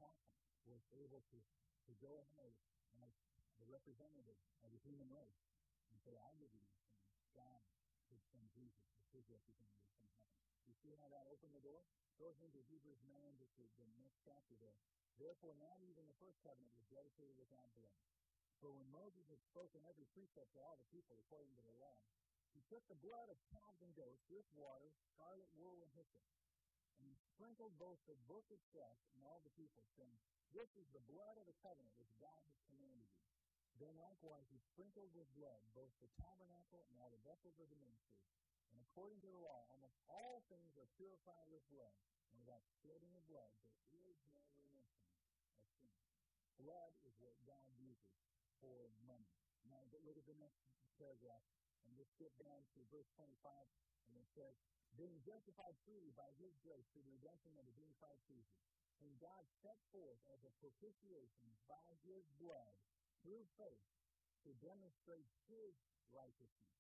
as 0.02 0.18
was 0.66 0.82
able 0.98 1.22
to, 1.30 1.38
to 1.90 1.94
go 2.00 2.18
ahead 2.24 2.54
as 3.04 3.14
the 3.60 3.68
representative 3.70 4.40
of 4.66 4.70
the 4.74 4.82
human 4.84 5.08
race 5.14 5.40
and 5.92 5.98
say, 6.04 6.18
I 6.18 6.30
these 6.36 6.52
things. 6.52 6.76
God 7.32 7.62
could 8.12 8.22
send 8.30 8.46
Jesus 8.54 8.86
as 9.00 9.08
his 9.14 9.26
representative 9.30 9.88
from 9.96 10.06
heaven. 10.06 10.30
You 10.70 10.74
see 10.78 10.94
how 11.00 11.10
that 11.10 11.26
opened 11.32 11.56
the 11.56 11.64
door? 11.64 11.82
Goes 12.22 12.38
into 12.46 12.62
Hebrews 12.70 13.02
9, 13.08 13.42
which 13.42 13.56
is 13.58 13.72
the 13.80 13.88
next 13.98 14.22
chapter 14.22 14.54
there. 14.62 14.78
Therefore, 15.18 15.58
not 15.58 15.82
even 15.82 16.06
the 16.06 16.18
first 16.22 16.42
covenant 16.46 16.74
was 16.78 16.86
dedicated 16.90 17.38
without 17.38 17.70
blood. 17.78 17.98
For 18.62 18.72
when 18.72 18.88
Moses 18.94 19.28
had 19.28 19.42
spoken 19.44 19.84
every 19.88 20.08
precept 20.16 20.54
to 20.56 20.62
all 20.64 20.80
the 20.80 20.90
people 20.94 21.20
according 21.20 21.52
to 21.58 21.64
the 21.66 21.76
law, 21.80 22.00
he 22.54 22.62
took 22.70 22.86
the 22.88 23.00
blood 23.02 23.28
of 23.28 23.38
calves 23.50 23.82
and 23.82 23.92
goats 23.98 24.24
with 24.30 24.46
water, 24.54 24.94
scarlet 25.14 25.50
wool, 25.58 25.82
and 25.82 25.92
hyssop, 25.98 26.22
sprinkled 27.44 27.76
both 27.76 28.00
the 28.08 28.16
book 28.32 28.48
itself 28.56 28.96
and 29.12 29.28
all 29.28 29.44
the 29.44 29.52
people, 29.60 29.84
saying, 30.00 30.16
This 30.56 30.72
is 30.80 30.88
the 30.96 31.04
blood 31.12 31.36
of 31.36 31.44
the 31.44 31.60
covenant 31.60 31.92
which 32.00 32.16
God 32.16 32.40
has 32.40 32.56
commanded 32.72 33.12
you. 33.12 33.28
Then 33.84 34.00
likewise 34.00 34.48
he 34.48 34.64
sprinkled 34.64 35.12
with 35.12 35.28
blood 35.36 35.60
both 35.76 35.92
the 36.00 36.08
tabernacle 36.24 36.88
and 36.88 36.96
all 37.04 37.12
the 37.12 37.20
vessels 37.28 37.60
of 37.60 37.68
the 37.68 37.76
ministry. 37.84 38.24
And 38.72 38.80
according 38.80 39.20
to 39.28 39.30
the 39.36 39.44
law, 39.44 39.68
almost 39.76 40.00
all 40.08 40.48
things 40.48 40.72
are 40.80 40.88
purified 40.96 41.52
with 41.52 41.68
blood, 41.68 41.92
and 42.32 42.40
without 42.40 42.64
shedding 42.80 43.12
of 43.12 43.28
blood, 43.28 43.52
there 43.92 44.08
is 44.08 44.24
no 44.32 44.40
remission 44.64 45.04
of 45.12 45.68
sin. 45.84 45.92
Blood 46.64 46.96
is 47.04 47.20
what 47.20 47.36
God 47.44 47.68
uses 47.76 48.24
for 48.64 48.88
money. 49.04 49.36
Now, 49.68 49.84
get 49.92 50.00
look 50.08 50.16
at 50.16 50.24
the 50.32 50.40
next 50.40 50.64
paragraph, 50.96 51.44
and 51.92 52.00
let's 52.00 52.16
skip 52.16 52.32
down 52.40 52.64
to 52.72 52.88
verse 52.88 53.12
25, 53.20 53.36
and 54.08 54.16
it 54.16 54.32
says, 54.32 54.56
Being 54.94 55.18
justified 55.26 55.74
freely 55.84 56.14
by 56.14 56.30
his 56.38 56.54
grace 56.62 56.86
through 56.94 57.04
the 57.10 57.18
redemption 57.18 57.58
of 57.58 57.66
the 57.66 57.74
unified 57.74 58.22
season, 58.30 58.54
and 59.02 59.12
God 59.18 59.44
set 59.66 59.78
forth 59.90 60.22
as 60.30 60.40
a 60.46 60.54
propitiation 60.62 61.50
by 61.66 61.98
his 62.06 62.24
blood 62.38 62.78
through 63.26 63.44
faith 63.58 63.90
to 64.46 64.54
demonstrate 64.62 65.28
his 65.50 65.74
righteousness. 66.14 66.78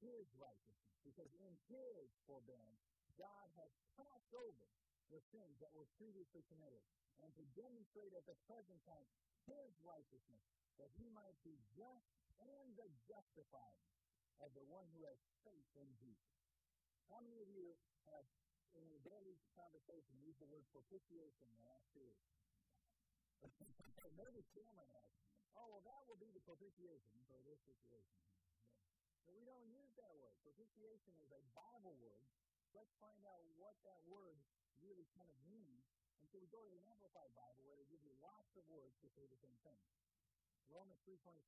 His 0.00 0.26
righteousness. 0.40 0.96
Because 1.04 1.30
in 1.38 1.54
his 1.70 2.08
forbearance, 2.26 2.82
God 3.20 3.48
has 3.60 3.70
passed 4.00 4.32
over 4.34 4.66
the 5.12 5.22
sins 5.30 5.54
that 5.62 5.70
were 5.76 5.86
previously 6.00 6.42
committed, 6.50 6.82
and 7.22 7.30
to 7.38 7.44
demonstrate 7.54 8.12
at 8.12 8.26
the 8.26 8.36
present 8.50 8.80
time 8.84 9.06
his 9.46 9.70
righteousness, 9.86 10.42
that 10.82 10.90
he 10.98 11.08
might 11.14 11.38
be 11.46 11.56
just 11.78 12.10
and 12.42 12.68
the 12.76 12.90
justifier 13.06 13.86
of 14.42 14.52
the 14.52 14.66
one 14.68 14.84
who 14.92 15.06
has 15.06 15.16
faith 15.46 15.68
in 15.78 15.88
Jesus. 15.96 16.35
How 17.10 17.22
many 17.22 17.38
of 17.38 17.48
you 17.54 17.70
have, 18.10 18.26
in 18.74 18.82
your 18.90 18.98
daily 19.06 19.38
conversation, 19.54 20.18
used 20.20 20.42
the 20.42 20.50
word 20.50 20.66
propitiation 20.74 21.46
in 21.46 21.54
the 21.62 21.66
last 21.70 21.88
year? 21.94 22.14
Maybe 24.16 24.42
Cameron 24.56 24.88
has. 24.96 25.12
Oh, 25.56 25.68
well, 25.70 25.84
that 25.84 26.02
will 26.08 26.16
be 26.16 26.32
the 26.32 26.40
propitiation 26.42 27.20
for 27.28 27.36
this 27.44 27.60
situation. 27.68 28.16
But 29.28 29.36
we 29.36 29.44
don't 29.44 29.68
use 29.68 29.92
that 30.00 30.12
word. 30.16 30.34
Propitiation 30.40 31.14
is 31.20 31.30
a 31.32 31.42
Bible 31.52 31.96
word. 32.00 32.26
Let's 32.72 32.92
find 33.00 33.22
out 33.28 33.44
what 33.60 33.76
that 33.84 34.00
word 34.08 34.36
really 34.80 35.04
kind 35.16 35.28
of 35.28 35.36
means. 35.48 35.84
And 36.20 36.28
so 36.32 36.40
we 36.40 36.48
go 36.48 36.60
to 36.64 36.72
the 36.72 36.84
Amplified 36.88 37.32
Bible 37.36 37.64
where 37.68 37.76
they 37.76 37.88
give 37.88 38.00
you 38.04 38.12
lots 38.24 38.56
of 38.56 38.64
words 38.72 38.96
to 39.04 39.08
say 39.12 39.24
the 39.28 39.40
same 39.40 39.56
thing. 39.64 39.80
Romans 40.72 41.00
3.25, 41.06 41.38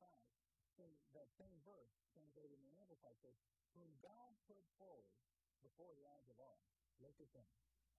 that 1.12 1.28
same 1.34 1.56
verse, 1.66 1.92
translated 2.14 2.54
in 2.54 2.68
the 2.68 2.76
Amplified, 2.78 3.16
says, 3.20 3.34
Whom 3.74 3.90
God 3.98 4.32
put 4.46 4.60
forward 4.78 5.18
before 5.62 5.94
the 5.94 6.06
eyes 6.06 6.28
of 6.30 6.38
all. 6.38 6.60
Look 6.98 7.18
at 7.22 7.30
them. 7.34 7.46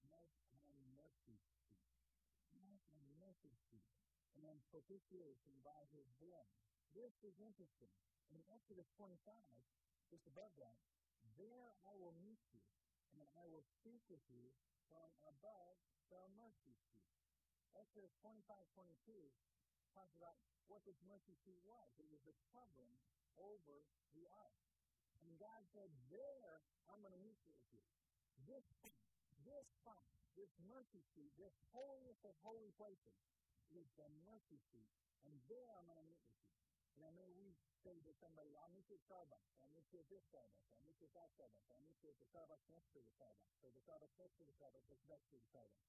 Nice 0.06 0.44
and 0.56 0.76
mercy 0.96 1.40
seat. 1.40 1.84
Nice 2.56 2.88
and 2.96 3.06
mercy 3.20 3.56
seat 3.70 3.88
and 4.40 4.48
then 4.48 4.64
propitiation 4.72 5.60
by 5.68 5.84
his 5.92 6.08
blood. 6.24 6.48
This 6.96 7.12
is 7.28 7.36
interesting. 7.44 7.92
In 8.32 8.40
Exodus 8.56 8.88
25, 8.96 9.20
just 10.08 10.24
above 10.32 10.56
that, 10.64 10.80
there 11.36 11.76
I 11.84 11.92
will 12.00 12.16
meet 12.24 12.40
you, 12.56 12.64
and 13.12 13.28
I 13.36 13.44
will 13.52 13.68
speak 13.68 14.00
with 14.08 14.24
you 14.32 14.56
from 14.88 15.12
above 15.28 15.76
the 16.08 16.24
mercy 16.40 16.72
seat. 16.88 17.12
Exodus 17.76 18.16
25, 18.24 18.48
22 18.80 19.12
talks 19.92 20.16
about 20.16 20.40
what 20.72 20.88
this 20.88 21.04
mercy 21.04 21.36
seat 21.44 21.60
was. 21.68 21.92
It 22.00 22.08
was 22.08 22.24
the 22.24 22.34
covering 22.56 22.96
over 23.36 23.84
the 24.16 24.24
ark. 24.32 24.69
And 25.26 25.32
God 25.40 25.62
said, 25.76 25.90
There 26.08 26.64
I'm 26.90 27.00
going 27.06 27.16
to 27.16 27.24
meet 27.24 27.38
you 27.46 27.54
with 27.54 27.70
you. 27.72 27.84
This 28.48 28.66
this 29.46 29.66
spot, 29.82 30.04
this 30.36 30.52
mercy 30.68 31.02
seat, 31.16 31.32
this 31.40 31.56
holiest 31.72 32.22
of 32.28 32.36
holy 32.44 32.70
places 32.76 33.16
is 33.72 33.88
the 33.96 34.10
mercy 34.26 34.60
seat, 34.74 34.90
and 35.26 35.34
there 35.48 35.70
I'm 35.78 35.86
going 35.88 36.02
to 36.02 36.10
meet 36.10 36.22
with 36.28 36.38
you. 36.44 36.54
And 36.98 37.06
I 37.08 37.12
know 37.16 37.30
we 37.38 37.56
say 37.80 37.96
to 38.04 38.12
somebody, 38.20 38.52
I'll 38.60 38.74
meet 38.76 38.90
you 38.92 39.00
at 39.00 39.06
Starbucks, 39.08 39.50
I'll 39.64 39.72
meet 39.72 39.88
you 39.94 40.04
at 40.04 40.10
this 40.12 40.26
Starbucks, 40.28 40.68
I'll 40.74 40.84
meet 40.84 41.00
you 41.00 41.08
at 41.08 41.16
that 41.16 41.30
Starbucks, 41.38 41.70
I'll 41.72 41.86
meet 41.86 42.00
you 42.04 42.10
at 42.12 42.20
the 42.20 42.28
Starbucks 42.28 42.66
next 42.68 42.90
to 42.92 43.00
the 43.00 43.14
Starbucks, 43.16 43.56
or 43.64 43.70
the 43.72 43.84
Starbucks 43.86 44.16
next 44.20 44.36
to 44.38 44.44
the 44.44 44.56
Starbucks 44.60 44.88
that's 44.90 45.08
next 45.08 45.28
to 45.32 45.38
the 45.40 45.48
Starbucks. 45.48 45.88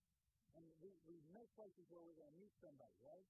And 0.55 0.65
we, 0.83 0.91
we 1.07 1.17
make 1.35 1.51
places 1.59 1.87
where 1.91 2.03
we're 2.03 2.19
going 2.19 2.31
to 2.31 2.39
meet 2.39 2.55
somebody, 2.63 2.95
right? 3.03 3.27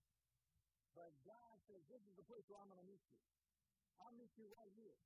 But 0.93 1.13
God 1.25 1.57
says, 1.71 1.81
this 1.89 2.03
is 2.05 2.15
the 2.19 2.27
place 2.27 2.45
where 2.51 2.59
I'm 2.61 2.69
going 2.69 2.83
to 2.83 2.91
meet 2.91 3.01
you. 3.09 3.17
I'll 4.03 4.17
meet 4.17 4.33
you 4.37 4.49
right 4.57 4.73
here. 4.75 4.97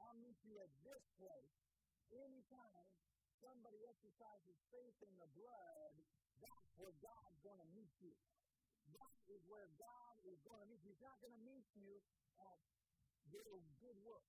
I'll 0.00 0.18
meet 0.20 0.36
you 0.44 0.56
at 0.60 0.72
this 0.84 1.04
place 1.16 1.56
anytime 2.12 2.86
somebody 3.42 3.80
exercises 3.86 4.56
faith 4.72 4.96
in 5.04 5.14
the 5.20 5.28
blood, 5.36 5.94
that's 6.40 6.72
where 6.76 6.94
God's 7.00 7.38
going 7.42 7.60
to 7.60 7.70
meet 7.72 7.92
you. 8.00 8.12
That 8.94 9.16
is 9.28 9.42
where 9.50 9.68
God 9.76 10.14
is 10.24 10.38
going 10.46 10.62
to 10.62 10.68
meet 10.68 10.80
you. 10.86 10.92
He's 10.94 11.04
not 11.04 11.18
going 11.20 11.34
to 11.34 11.44
meet 11.44 11.66
you 11.74 12.00
at 12.40 12.60
your 13.28 13.60
good 13.82 13.98
work. 14.06 14.24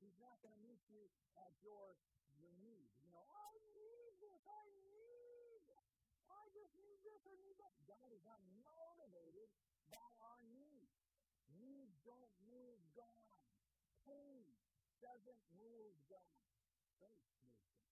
He's 0.00 0.16
not 0.18 0.36
going 0.40 0.56
to 0.56 0.62
meet 0.64 0.80
you 0.88 1.04
at 1.36 1.52
your, 1.62 1.96
your 2.40 2.52
need. 2.60 2.88
You 3.04 3.12
know, 3.12 3.24
I 3.30 3.52
need 3.76 4.12
this, 4.20 4.42
I 4.48 4.64
need. 4.80 5.60
I 6.30 6.44
just 6.54 6.72
need 6.78 6.98
this 7.04 7.20
or 7.26 7.36
need 7.36 7.56
that. 7.60 7.74
God 7.84 8.08
is 8.14 8.22
not 8.24 8.40
motivated 8.58 9.48
by 9.92 10.08
our 10.24 10.40
needs. 10.50 10.94
Needs 11.58 11.96
don't 12.06 12.32
move 12.48 12.80
God. 12.96 13.29
Doesn't 15.24 15.52
God. 16.08 16.34
Faith 16.98 17.24
moves 17.40 17.60
God. 17.64 17.84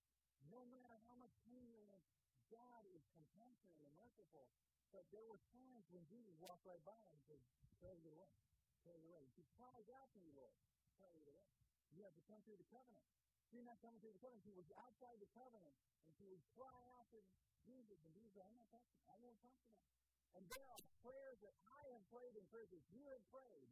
No 0.49 0.65
matter 0.69 0.97
how 1.09 1.17
much 1.21 1.35
pain 1.45 1.65
you're 1.69 1.85
in, 1.85 2.03
God 2.49 2.83
is 2.89 3.05
compassionate 3.13 3.81
and 3.85 3.93
merciful 3.97 4.49
but 4.93 5.05
there 5.13 5.25
were 5.29 5.41
times 5.53 5.85
when 5.93 6.05
Jesus 6.09 6.33
walked 6.41 6.65
right 6.65 6.81
by 6.85 7.03
and 7.13 7.21
said, 7.29 7.41
Pray 7.79 7.95
it 7.95 8.09
away. 8.09 8.33
Pray 8.83 8.97
it 8.97 9.05
away. 9.05 9.23
He 9.37 9.45
cries 9.55 9.87
out 9.95 10.09
to 10.17 10.19
you, 10.19 10.33
Lord. 10.35 10.57
Pray 10.97 11.13
it 11.13 11.21
away. 11.23 11.45
You 11.93 12.03
have 12.03 12.17
to 12.17 12.25
come 12.25 12.41
through 12.43 12.59
the 12.59 12.69
covenant. 12.73 13.05
She's 13.49 13.65
not 13.65 13.81
coming 13.81 14.01
through 14.01 14.17
the 14.17 14.23
covenant. 14.25 14.45
She 14.45 14.53
was 14.53 14.69
outside 14.77 15.17
the 15.21 15.31
covenant, 15.33 15.73
and 16.05 16.11
she 16.17 16.27
would 16.29 16.43
cry 16.53 16.83
out 16.99 17.09
to 17.17 17.21
Jesus, 17.65 17.97
and 18.05 18.11
Jesus 18.13 18.33
said, 18.37 18.45
I'm 18.45 18.57
not 18.57 18.69
talking. 18.69 18.93
I 19.09 19.17
won't 19.21 19.39
talk 19.41 19.57
to 19.57 19.69
them. 19.71 19.81
And 20.37 20.43
there 20.51 20.67
are 20.69 20.83
prayers 21.05 21.39
that 21.47 21.57
I 21.65 21.83
have 21.97 22.05
prayed 22.13 22.37
and 22.37 22.45
prayers 22.53 22.69
that 22.73 22.85
you 22.93 23.03
have 23.09 23.23
prayed. 23.33 23.71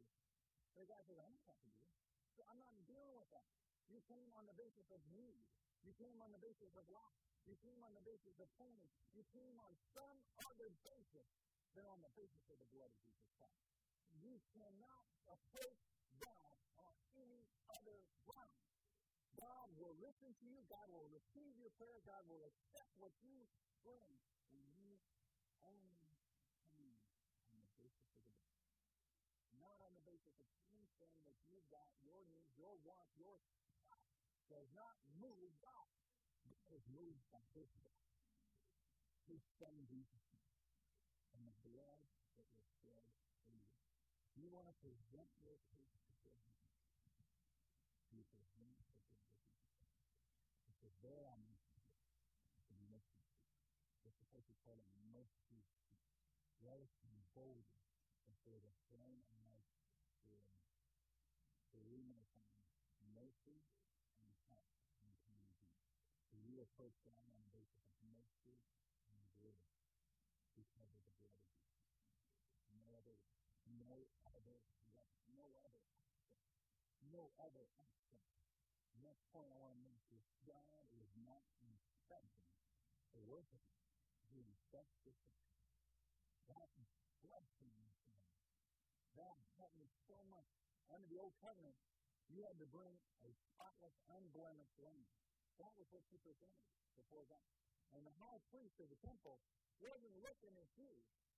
The 0.79 0.85
guy 0.85 1.01
says, 1.05 1.17
I'm 1.17 1.33
not 1.33 1.45
talking 1.45 1.73
to 1.73 1.81
you. 1.81 2.06
So 2.37 2.45
I'm 2.53 2.61
not 2.61 2.77
dealing 2.85 3.17
with 3.17 3.33
that. 3.33 3.49
You 3.89 3.97
came 4.05 4.29
on 4.37 4.45
the 4.45 4.53
basis 4.53 4.85
of 4.93 5.01
need. 5.09 5.41
You 5.81 5.89
came 5.97 6.21
on 6.21 6.29
the 6.29 6.37
basis 6.37 6.69
of 6.77 6.85
lack. 6.93 7.17
You 7.49 7.57
came 7.65 7.81
on 7.81 7.97
the 7.97 8.05
basis 8.05 8.37
of 8.37 8.45
pain. 8.61 8.85
You 9.17 9.25
came 9.33 9.57
on 9.57 9.73
some 9.97 10.21
other 10.45 10.69
basis 10.85 11.25
than 11.73 11.89
on 11.89 11.97
the 12.05 12.13
basis 12.13 12.45
of 12.53 12.61
the 12.61 12.69
blood 12.69 12.93
of 12.93 12.99
Jesus 13.01 13.25
Christ. 13.41 13.65
You 14.21 14.37
cannot 14.53 15.05
approach 15.33 15.81
God 16.21 16.53
on 16.77 16.93
any 17.17 17.41
other 17.73 18.05
ground. 18.29 18.69
God 19.33 19.73
will 19.81 19.97
listen 19.97 20.29
to 20.37 20.45
you. 20.45 20.61
God 20.69 20.93
will 20.93 21.09
receive 21.09 21.57
your 21.57 21.73
prayer. 21.81 22.05
God 22.05 22.21
will 22.29 22.45
accept 22.45 22.93
what 23.01 23.13
you 23.25 23.49
bring. 23.81 24.13
And 24.53 24.61
you 24.77 24.93
only 25.65 26.13
come 26.69 26.93
on 27.49 27.57
the 27.65 27.71
basis 27.81 28.05
of 28.13 28.21
the 28.29 28.33
blood. 28.45 28.66
Not 29.57 29.77
on 29.81 29.91
the 29.97 30.05
basis 30.05 30.37
of 30.37 30.49
anything 30.69 31.13
that 31.25 31.37
you've 31.49 31.69
got, 31.73 31.89
your 32.05 32.21
needs, 32.29 32.53
your 32.57 32.73
wants, 32.85 33.13
your 33.17 33.37
stuff 33.41 34.01
does 34.49 34.69
not 34.77 34.95
move 35.17 35.51
God. 35.59 35.89
God 36.47 36.69
is 36.71 36.85
moved 36.93 37.25
by 37.33 37.41
His 37.57 37.69
God. 37.81 38.05
His 39.27 39.43
Son 39.59 39.75
Jesus 39.89 40.23
and 41.35 41.43
the 41.43 41.57
blood 41.67 42.01
that 42.39 42.47
was 42.55 42.65
shed 42.81 43.05
for 43.43 43.51
you. 43.51 43.65
You 44.39 44.47
want 44.53 44.69
to 44.69 44.75
present 44.79 45.29
your 45.43 45.59
case 45.73 45.99
before 46.07 46.37
Him. 46.41 46.57
You 48.13 48.23
present 48.31 48.73
the 48.81 48.93
of 48.93 49.01
Jesus. 49.09 49.37
Because 50.69 50.95
there 51.03 51.27
I'm 51.29 51.43
the 52.71 52.79
mercy 52.87 53.19
seat. 53.25 53.51
It's 54.05 54.17
supposed 54.21 54.47
to 54.47 54.57
called 54.63 54.81
a 54.81 54.95
mercy 55.11 55.43
seat. 55.51 55.67
Us 56.67 56.91
be 57.03 57.15
before 58.27 58.59
the 58.59 58.73
throne 58.87 59.23
of 59.31 59.46
mercy 63.27 63.59
and 64.23 64.31
help 64.47 64.71
in 65.03 65.11
the 65.11 65.19
community. 65.27 65.67
So 66.31 66.39
you 66.39 66.63
approach 66.63 66.95
God 67.03 67.27
on 67.27 67.35
the 67.43 67.51
basis 67.51 67.83
of 67.91 67.99
mercy 68.07 68.55
and 69.11 69.19
grace 69.35 69.67
because 70.55 70.95
of 70.95 71.03
the 71.11 71.15
blood 71.19 71.35
of 71.35 71.51
Jesus. 71.51 71.75
No 72.71 72.87
other, 73.03 73.19
no 73.83 73.99
other, 74.31 74.63
no 75.35 75.59
other 75.59 75.75
aspect, 75.75 76.23
no 77.11 77.35
other 77.43 77.67
aspect. 77.83 78.31
Next 79.03 79.27
point 79.35 79.51
I 79.51 79.59
want 79.59 79.75
to 79.75 79.83
make 79.83 79.99
is 80.15 80.23
God 80.47 80.87
is 80.95 81.11
not 81.19 81.43
inspecting 81.59 82.47
the 83.11 83.27
worship. 83.27 83.59
He 84.31 84.39
the 84.39 84.55
system. 85.03 85.35
God 86.47 86.71
is 86.79 86.87
blessing 87.19 87.75
himself. 87.75 88.23
God 89.19 89.35
having 89.59 89.91
so 90.07 90.15
much 90.31 90.47
under 90.87 91.07
the 91.11 91.19
old 91.19 91.35
covenant, 91.43 91.75
you 92.27 92.43
had 92.43 92.59
to 92.59 92.67
bring 92.67 92.95
a 93.23 93.31
spotless, 93.31 93.95
unblemished 94.11 94.77
lamb. 94.83 95.07
That 95.57 95.73
was 95.79 95.87
what 95.89 96.03
you 96.11 96.19
presented 96.21 96.67
before 96.99 97.25
God. 97.25 97.47
And 97.95 98.03
the 98.03 98.13
high 98.19 98.37
priest 98.51 98.77
of 98.83 98.91
the 98.91 98.99
temple 98.99 99.39
wasn't 99.79 100.13
looking 100.19 100.53
at 100.59 100.69
you. 100.75 100.91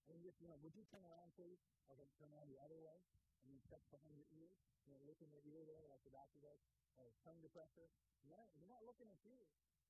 And 0.09 0.17
just, 0.25 0.41
you 0.41 0.49
know, 0.49 0.57
would 0.65 0.73
you 0.73 0.81
turn 0.89 1.05
around, 1.05 1.37
please? 1.37 1.61
Okay, 1.93 2.09
turn 2.17 2.33
around 2.33 2.49
the 2.49 2.57
other 2.65 2.81
way. 2.81 2.97
And 3.45 3.53
you 3.53 3.61
check 3.69 3.85
behind 3.93 4.17
your 4.17 4.27
ears. 4.33 4.57
You 4.89 4.97
know, 4.97 5.01
looking 5.05 5.29
at 5.29 5.45
your 5.45 5.61
ear 5.61 5.69
there 5.69 5.85
like 5.85 6.01
the 6.01 6.11
doctor 6.11 6.41
does. 6.41 6.59
Or 6.97 7.13
tongue 7.21 7.39
depressor. 7.45 7.87
You're 8.25 8.33
not, 8.33 8.49
you're 8.57 8.73
not 8.73 8.81
looking 8.83 9.07
at 9.13 9.21
you. 9.21 9.37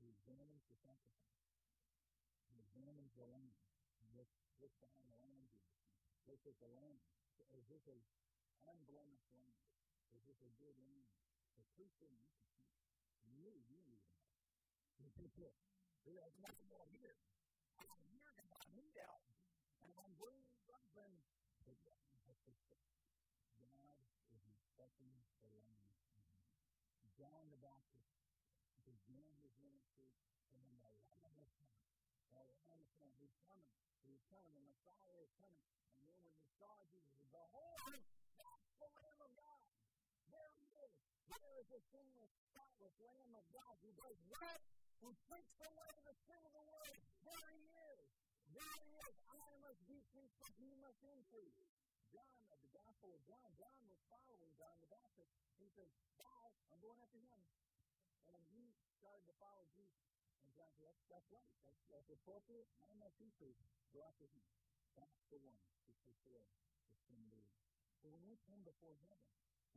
He 0.04 0.12
examines 0.12 0.68
the 0.68 0.76
sacrifice. 0.84 1.40
He 2.52 2.60
examines 2.60 3.16
the 3.16 3.26
lamb. 3.32 3.56
He 4.04 4.12
looks, 4.14 4.36
looks 4.60 4.76
behind 4.84 5.08
the 5.08 5.20
lamb. 5.24 5.48
Looks 6.28 6.46
at 6.46 6.60
the 6.60 6.70
lamb. 6.70 7.00
Is 7.56 7.66
this 7.72 7.88
a 7.88 7.98
unblemished 8.68 9.32
lamb? 9.34 9.56
Is 10.14 10.24
this 10.26 10.40
a 10.42 10.52
good 10.58 10.78
lamb? 10.86 11.06
The 11.58 11.86
you. 12.02 12.14
You 13.26 13.34
knew 13.38 13.58
you 13.70 13.84
that. 15.40 15.56
There's 16.06 16.36
nothing 16.42 16.68
more 16.68 16.86
here. 16.92 17.16
I'm 17.80 18.02
here 18.12 18.32
to 18.36 18.44
my 18.50 18.64
need 18.76 18.98
out. 19.06 19.24
And 19.84 19.92
I'm 19.96 20.14
bringing 20.20 20.58
something. 20.68 21.14
God 23.80 24.04
is 24.26 24.40
inspecting 24.40 25.12
the 25.40 25.48
lamb. 25.48 25.86
John 27.20 27.52
the 27.52 27.60
Baptist 27.60 28.16
began 28.88 29.28
his 29.44 29.52
ministry 29.60 30.08
and 30.56 30.64
then 30.64 30.80
the 30.80 31.04
Lamb 31.12 31.36
of 31.36 31.52
God. 31.52 31.76
The 32.32 32.40
Lamb 32.40 32.80
of 32.80 32.90
God. 32.96 33.12
He's 33.20 33.36
coming. 33.44 33.68
He's 34.08 34.24
coming. 34.32 34.56
The 34.56 34.64
Messiah 34.72 35.20
is 35.20 35.36
coming. 35.36 35.68
And 36.00 36.04
then 36.08 36.16
when 36.24 36.32
he 36.40 36.48
saw 36.56 36.80
Jesus, 36.88 37.28
Behold, 37.28 38.00
that's 38.40 38.72
the 38.80 38.88
Lamb 38.96 39.20
of 39.20 39.32
God. 39.36 39.60
There 40.32 40.52
he 40.56 40.72
is. 40.80 40.96
There 41.40 41.56
is 41.56 41.68
the 41.72 41.82
sinless, 41.96 42.32
spotless 42.52 42.96
Lamb 43.00 43.32
of 43.32 43.46
God 43.56 43.74
who 43.80 43.96
does 43.96 44.20
what? 44.28 44.60
Who 45.00 45.16
takes 45.32 45.56
away 45.64 45.92
the 46.04 46.16
sin 46.28 46.42
of 46.44 46.52
the 46.52 46.64
world. 46.68 47.00
There 47.24 47.50
he 47.56 47.64
is. 47.96 48.04
There 48.52 48.78
he 48.84 48.92
is. 49.00 49.16
I 49.32 49.48
must 49.64 49.80
decrease, 49.88 50.36
but 50.36 50.52
he 50.60 50.76
must 50.84 51.00
increase. 51.00 51.56
John, 52.12 52.28
of 52.52 52.60
the 52.60 52.72
Gospel 52.76 53.16
of 53.16 53.22
John, 53.24 53.48
John 53.56 53.80
was 53.88 54.02
following 54.12 54.52
John 54.60 54.76
the 54.84 54.92
Baptist. 54.92 55.32
He 55.64 55.72
said, 55.72 55.88
Bye, 56.20 56.52
I'm 56.76 56.84
going 56.84 57.00
after 57.00 57.24
him. 57.24 57.40
And 58.36 58.42
he 58.52 58.76
started 59.00 59.24
to 59.32 59.36
follow 59.40 59.64
Jesus. 59.72 60.04
And 60.44 60.52
John 60.60 60.76
said, 60.76 60.92
That's, 60.92 61.08
that's 61.08 61.30
right. 61.32 61.56
That's, 61.64 61.80
that's 61.88 62.10
appropriate. 62.12 62.68
I 62.84 62.92
must 63.00 63.16
increase. 63.24 63.64
Go 63.96 64.04
after 64.04 64.28
him. 64.28 64.44
That's 65.00 65.24
the 65.32 65.40
one 65.40 65.56
who 65.88 65.96
takes 66.04 66.28
away 66.28 66.44
the 66.44 67.00
sin 67.08 67.24
of 67.24 67.32
the 67.32 67.40
world. 67.40 67.64
So 68.04 68.12
when 68.12 68.28
we 68.28 68.36
come 68.44 68.60
before 68.68 69.00
heaven, 69.08 69.24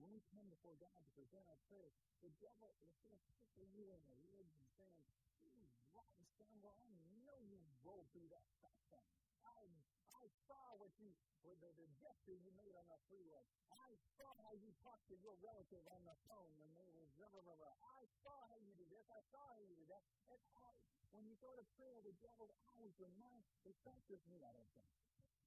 when 0.00 0.08
we 0.08 0.20
come 0.32 0.48
before 0.48 0.76
God 0.80 0.96
to 1.04 1.10
present 1.12 1.44
our 1.48 1.60
prayers, 1.68 1.92
the 2.24 2.32
devil 2.40 2.72
is 2.80 2.92
going 3.04 3.18
to 3.18 3.32
tickle 3.36 3.66
you 3.72 3.92
in 3.92 4.02
the 4.08 4.18
ribs 4.32 4.54
and 4.56 4.68
saying, 4.78 5.04
You 5.44 5.52
rotten 5.92 6.24
scoundrel, 6.38 6.72
I 6.80 6.88
know 7.22 7.36
you 7.44 7.60
rolled 7.84 8.08
through 8.14 8.28
that 8.32 8.46
stop 8.56 8.76
sign. 8.88 9.10
I, 9.44 9.68
I 10.16 10.24
saw 10.48 10.78
what 10.80 10.94
you, 10.96 11.12
what 11.44 11.60
the, 11.60 11.70
the 11.76 11.88
gesture 12.00 12.36
you 12.38 12.50
made 12.56 12.72
on 12.78 12.86
the 12.88 12.98
freeway. 13.10 13.44
I 13.68 13.92
saw 14.16 14.32
how 14.42 14.52
you 14.56 14.72
talked 14.80 15.04
to 15.12 15.16
your 15.20 15.36
relative 15.44 15.84
on 15.92 16.02
the 16.08 16.16
phone 16.24 16.52
when 16.56 16.72
they 16.72 16.88
were 16.96 17.08
blah, 17.20 17.28
blah, 17.28 17.44
blah, 17.44 17.58
blah. 17.58 17.76
I 17.98 18.06
saw 18.24 18.36
how 18.48 18.58
you 18.62 18.72
did 18.78 18.88
this. 18.88 19.06
I 19.12 19.20
saw 19.28 19.44
how 19.44 19.60
you 19.60 19.76
did 19.76 19.90
that. 19.92 20.04
And 20.32 20.40
I, 20.56 20.72
when 21.12 21.28
you 21.28 21.36
go 21.44 21.52
to 21.52 21.64
prayer, 21.76 22.00
the 22.00 22.16
devil 22.24 22.48
always 22.72 22.96
reminds, 22.96 23.44
it 23.68 23.76
practices 23.84 24.24
me, 24.30 24.40
I 24.40 24.52
don't. 24.56 24.72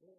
The, 0.06 0.14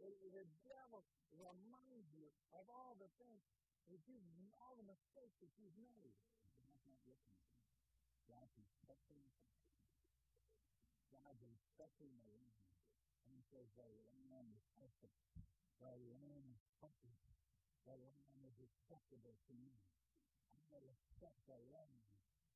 the, 0.00 0.08
the 0.32 0.46
devil 0.64 1.04
reminds 1.36 2.08
you 2.16 2.32
of 2.56 2.64
all 2.72 2.96
the 2.96 3.10
things 3.20 3.44
that 3.90 4.02
you, 4.10 4.18
all 4.58 4.74
the 4.74 4.86
mistakes 4.86 5.38
that 5.38 5.52
you've 5.58 5.78
made. 5.78 6.14
God's 6.42 6.58
not 6.66 6.82
listening 6.90 7.22
to 7.22 7.30
you. 7.30 7.46
God's 8.26 8.54
inspecting 8.58 9.22
God's 11.14 11.42
inspecting 11.42 12.12
the 12.22 12.34
land. 12.42 12.66
And 13.26 13.30
he 13.34 13.42
says, 13.50 13.66
the 13.78 13.86
land 14.30 14.50
is 14.50 14.62
perfect. 14.74 15.18
The 15.78 15.94
land 16.10 16.44
is 16.50 16.62
perfect. 16.82 17.22
The 17.86 17.94
land 17.94 18.26
is 18.42 18.58
acceptable 18.58 19.38
to 19.46 19.52
me. 19.54 19.78
I 20.50 20.58
will 20.70 20.90
accept 20.90 21.38
the 21.46 21.58
land 21.70 22.02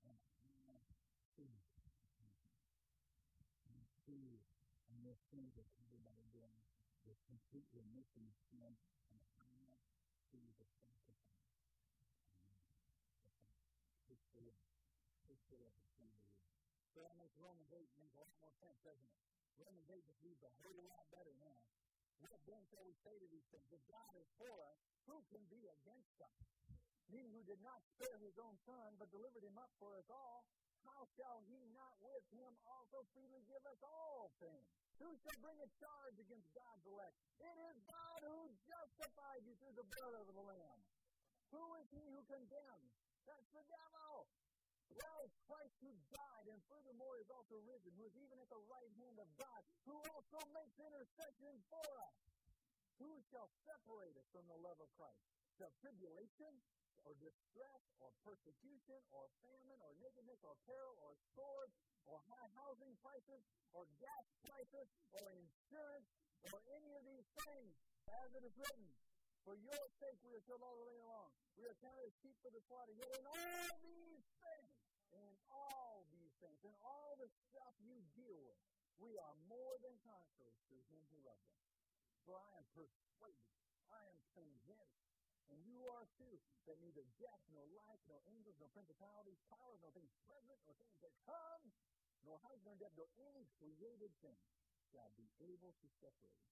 and 0.02 0.18
I 0.34 0.50
will 0.66 0.82
see. 1.38 1.54
And 3.70 3.78
see 4.06 4.42
and 4.90 4.98
you'll 5.06 5.22
see 5.30 5.54
that 5.54 5.68
everybody 5.78 6.26
doing 6.34 6.58
is 7.06 7.18
completely 7.30 7.86
missing 7.94 8.26
sin 8.50 8.74
and 9.14 9.29
see 10.30 10.46
the 10.54 10.62
sacrifice. 10.62 11.26
It's 14.06 14.26
the 14.30 14.42
Lord. 14.46 14.62
It's 15.26 15.42
the 15.50 15.58
Lord. 15.58 15.74
It's 15.82 15.90
the 15.98 16.06
Lord. 16.06 16.30
So 16.94 17.02
that 17.02 17.18
makes 17.18 17.34
Romans 17.42 17.66
8 17.74 17.82
make 17.98 18.14
a 18.14 18.22
lot 18.22 18.38
more 18.38 18.54
sense, 18.62 18.78
doesn't 18.86 19.02
it? 19.02 19.18
Romans 19.58 19.90
8 19.90 20.06
just 20.06 20.22
reads 20.22 20.42
a 20.46 20.52
whole 20.62 20.86
lot 20.86 21.02
better 21.10 21.34
now. 21.42 21.66
What 22.22 22.38
then 22.46 22.62
shall 22.70 22.86
we 22.86 22.94
say 23.02 23.18
to 23.18 23.26
these 23.26 23.46
things? 23.50 23.66
If 23.74 23.82
God 23.90 24.14
is 24.14 24.30
for 24.38 24.54
us, 24.70 24.78
who 25.10 25.18
can 25.34 25.42
be 25.50 25.66
against 25.66 26.14
us? 26.22 26.38
He 27.10 27.26
who 27.34 27.42
did 27.42 27.58
not 27.66 27.82
spare 27.98 28.22
his 28.22 28.38
own 28.38 28.54
son, 28.62 28.94
but 29.02 29.10
delivered 29.10 29.42
him 29.42 29.58
up 29.58 29.74
for 29.82 29.98
us 29.98 30.06
all, 30.06 30.46
how 30.86 31.10
shall 31.18 31.42
he 31.50 31.66
not 31.74 31.98
with 31.98 32.22
him 32.30 32.54
also 32.62 33.02
freely 33.10 33.42
give 33.50 33.64
us 33.66 33.82
all 33.82 34.30
things? 34.38 34.70
Who 35.00 35.10
shall 35.24 35.40
bring 35.40 35.56
a 35.64 35.70
charge 35.80 36.16
against 36.20 36.52
God's 36.52 36.84
elect? 36.84 37.16
It 37.40 37.56
is 37.72 37.76
God 37.88 38.20
who 38.20 38.52
justifies 38.68 39.42
you 39.48 39.56
through 39.56 39.76
the 39.80 39.88
blood 39.96 40.14
of 40.20 40.28
the 40.28 40.44
Lamb. 40.44 40.80
Who 41.56 41.64
is 41.80 41.88
he 41.88 42.04
who 42.12 42.20
condemns? 42.28 42.92
That's 43.24 43.48
the 43.56 43.64
devil. 43.64 44.28
Well, 44.92 45.24
Christ 45.48 45.80
who 45.80 45.92
died 46.12 46.46
and 46.52 46.60
furthermore 46.68 47.16
is 47.16 47.30
also 47.32 47.56
risen, 47.64 47.96
who 47.96 48.04
is 48.04 48.16
even 48.20 48.36
at 48.36 48.50
the 48.52 48.60
right 48.68 48.92
hand 49.00 49.16
of 49.22 49.28
God, 49.40 49.60
who 49.88 49.96
also 50.12 50.38
makes 50.52 50.76
intercession 50.76 51.56
for 51.72 51.88
us. 52.04 52.16
Who 53.00 53.08
shall 53.32 53.48
separate 53.64 54.12
us 54.20 54.28
from 54.28 54.44
the 54.52 54.60
love 54.60 54.76
of 54.76 54.92
Christ? 55.00 55.24
Shall 55.56 55.72
tribulation 55.80 56.52
or 57.04 57.16
distress 57.18 57.82
or 58.00 58.12
persecution 58.24 59.00
or 59.10 59.26
famine 59.44 59.80
or 59.80 59.92
nakedness 60.00 60.40
or 60.44 60.54
peril 60.68 60.96
or 61.00 61.16
sword 61.36 61.70
or 62.06 62.20
high 62.28 62.50
housing 62.56 62.92
prices 63.00 63.42
or 63.72 63.86
gas 64.00 64.26
prices 64.44 64.88
or 65.14 65.26
insurance 65.36 66.08
or 66.48 66.58
any 66.72 66.96
of 66.96 67.04
these 67.04 67.28
things, 67.44 67.76
as 68.08 68.28
it 68.32 68.42
is 68.44 68.54
written, 68.56 68.88
for 69.44 69.56
your 69.56 69.84
sake 70.00 70.16
we 70.24 70.32
are 70.32 70.44
killed 70.48 70.64
all 70.64 70.76
the 70.76 70.88
way 70.88 70.96
along. 71.04 71.32
We 71.56 71.68
are 71.68 71.76
counted 71.80 72.08
as 72.08 72.16
sheep 72.24 72.36
for 72.40 72.48
the 72.52 72.60
slaughter. 72.64 72.92
Yet 72.96 73.12
in 73.12 73.24
all 73.28 73.68
these 73.84 74.24
things, 74.40 74.72
in 75.12 75.32
all 75.52 76.08
these 76.12 76.32
things, 76.40 76.58
in 76.64 76.76
all 76.80 77.12
the 77.20 77.28
stuff 77.48 77.72
you 77.84 78.00
deal 78.16 78.40
with, 78.40 78.60
we 79.00 79.16
are 79.16 79.36
more 79.48 79.76
than 79.80 79.96
conquerors 80.04 80.56
through 80.68 80.84
him 80.92 81.00
who 81.12 81.20
loved 81.24 81.44
us. 81.48 81.64
For 82.28 82.36
I 82.36 82.48
am 82.60 82.66
persuaded, 82.76 83.52
I 83.88 84.00
am 84.12 84.18
convinced, 84.36 84.99
and 85.50 85.58
you 85.66 85.82
are 85.90 86.06
too, 86.14 86.38
that 86.66 86.78
neither 86.78 87.02
death, 87.18 87.42
nor 87.50 87.66
life, 87.74 87.98
nor 88.06 88.22
angels, 88.30 88.54
nor 88.62 88.70
principalities, 88.70 89.38
powers, 89.50 89.82
nor 89.82 89.90
things 89.90 90.14
present, 90.30 90.58
nor 90.66 90.74
things 90.78 90.96
that 91.02 91.14
come, 91.26 91.74
nor 92.22 92.38
height, 92.46 92.62
nor 92.62 92.78
depth, 92.78 92.94
nor 92.94 93.10
any 93.18 93.50
created 93.58 94.14
thing 94.22 94.38
shall 94.94 95.10
be 95.18 95.26
able 95.42 95.74
to 95.82 95.86
separate 95.98 96.46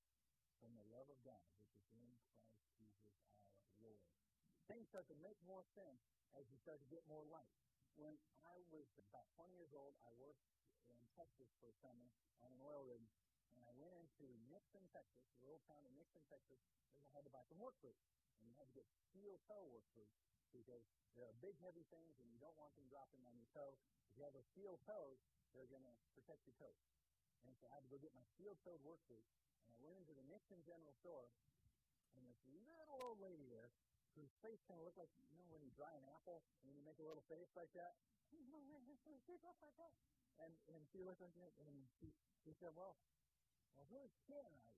from 0.59 0.75
the 0.75 0.87
love 0.91 1.07
of 1.07 1.19
God, 1.23 1.43
which 1.63 1.95
is 1.95 2.03
in 2.03 2.11
Christ 2.27 2.59
Jesus 2.75 3.15
our 3.63 3.79
Lord. 3.83 4.03
Things 4.67 4.91
start 4.91 5.07
to 5.09 5.19
make 5.23 5.39
more 5.47 5.63
sense 5.75 6.03
as 6.35 6.45
you 6.51 6.59
start 6.59 6.83
to 6.83 6.89
get 6.91 7.07
more 7.07 7.23
light. 7.31 7.55
When 7.99 8.15
I 8.47 8.59
was 8.71 8.87
about 9.11 9.27
20 9.35 9.55
years 9.59 9.75
old, 9.75 9.95
I 10.07 10.11
worked 10.19 10.43
in 10.87 10.99
Texas 11.19 11.51
for 11.59 11.71
a 11.71 11.77
summer 11.83 12.07
on 12.43 12.55
an 12.55 12.61
oil 12.63 12.87
rig, 12.87 13.03
and 13.55 13.63
I 13.67 13.73
went 13.75 13.95
into 13.99 14.31
Nixon, 14.51 14.87
Texas, 14.95 15.27
a 15.43 15.47
little 15.47 15.63
town 15.67 15.83
in 15.87 15.95
Nixon, 15.99 16.23
Texas, 16.31 16.63
and 16.95 17.03
I 17.03 17.11
had 17.11 17.27
to 17.27 17.33
buy 17.35 17.43
some 17.51 17.59
work 17.59 17.75
boots. 17.83 18.18
And 18.49 18.57
you 18.57 18.65
had 18.65 18.73
to 18.73 18.81
get 18.81 18.89
steel 19.13 19.37
toe 19.45 19.69
work 19.69 19.85
boots 19.93 20.25
because 20.57 20.81
they're 21.13 21.37
big, 21.45 21.61
heavy 21.61 21.85
things, 21.93 22.17
and 22.17 22.33
you 22.33 22.41
don't 22.41 22.57
want 22.57 22.73
them 22.81 22.89
dropping 22.89 23.21
on 23.29 23.37
your 23.37 23.45
toe. 23.53 23.77
If 24.09 24.17
you 24.17 24.25
have 24.25 24.33
a 24.33 24.41
steel 24.41 24.81
toe, 24.89 25.21
they're 25.53 25.69
going 25.69 25.85
to 25.85 25.93
protect 26.17 26.49
your 26.49 26.57
toes. 26.57 26.81
And 27.45 27.53
so 27.61 27.69
I 27.69 27.77
had 27.77 27.85
to 27.85 27.93
go 27.93 28.01
get 28.01 28.17
my 28.17 28.25
steel-toed 28.25 28.81
work 28.81 29.05
boots, 29.05 29.37
and 29.69 29.77
I 29.77 29.85
went 29.85 30.01
into 30.01 30.17
the 30.17 30.25
Nixon 30.33 30.65
General 30.65 30.97
Store, 30.97 31.29
and 32.17 32.25
this 32.25 32.41
little 32.49 33.05
old 33.05 33.21
lady 33.21 33.45
there, 33.53 33.69
whose 34.17 34.33
face 34.41 34.65
kind 34.65 34.81
of 34.81 34.89
looked 34.89 34.97
like, 34.97 35.13
you 35.29 35.37
know, 35.37 35.45
when 35.53 35.61
you 35.61 35.69
dry 35.77 35.93
an 35.93 36.09
apple 36.09 36.41
and 36.65 36.73
you 36.73 36.81
make 36.81 36.97
a 36.97 37.05
little 37.05 37.29
face 37.29 37.53
like 37.53 37.77
that? 37.77 38.01
and, 40.43 40.57
and 40.73 40.81
she 40.89 41.05
looked 41.05 41.21
at 41.21 41.37
me 41.37 41.53
and 41.69 41.85
she, 42.01 42.17
she 42.43 42.57
said, 42.57 42.73
well, 42.73 42.97
well, 43.93 44.09
kin 44.27 44.41
are 44.41 44.57
you? 44.57 44.78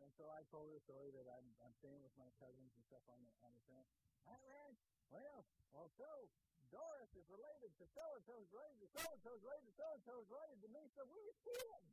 And 0.00 0.12
so 0.16 0.24
I 0.32 0.40
told 0.48 0.72
her 0.72 0.80
a 0.80 0.84
story 0.88 1.12
that 1.12 1.28
I'm, 1.28 1.44
I'm 1.60 1.74
staying 1.76 2.00
with 2.00 2.16
my 2.16 2.32
cousins 2.40 2.72
and 2.72 2.84
stuff 2.88 3.04
on 3.12 3.20
the, 3.20 3.32
on 3.44 3.52
the 3.52 3.64
ranch. 3.68 3.92
Hi, 4.24 4.38
ranch. 4.40 4.80
Well, 5.12 5.44
well, 5.76 5.92
so 6.00 6.08
Doris 6.72 7.12
is 7.12 7.28
related 7.28 7.76
to 7.76 7.84
so 7.92 8.00
and 8.16 8.24
so 8.24 8.32
is 8.40 8.48
related 8.48 8.80
to 8.80 8.88
so 8.96 9.04
and 9.04 9.20
so 9.20 9.36
is 9.36 9.44
related 9.44 9.68
to 9.68 9.76
so 9.76 9.88
and 9.92 10.02
so 10.08 10.14
is 10.24 10.28
related 10.32 10.58
to 10.64 10.70
me, 10.72 10.82
so 10.96 11.04
we're 11.04 11.36
kids. 11.44 11.92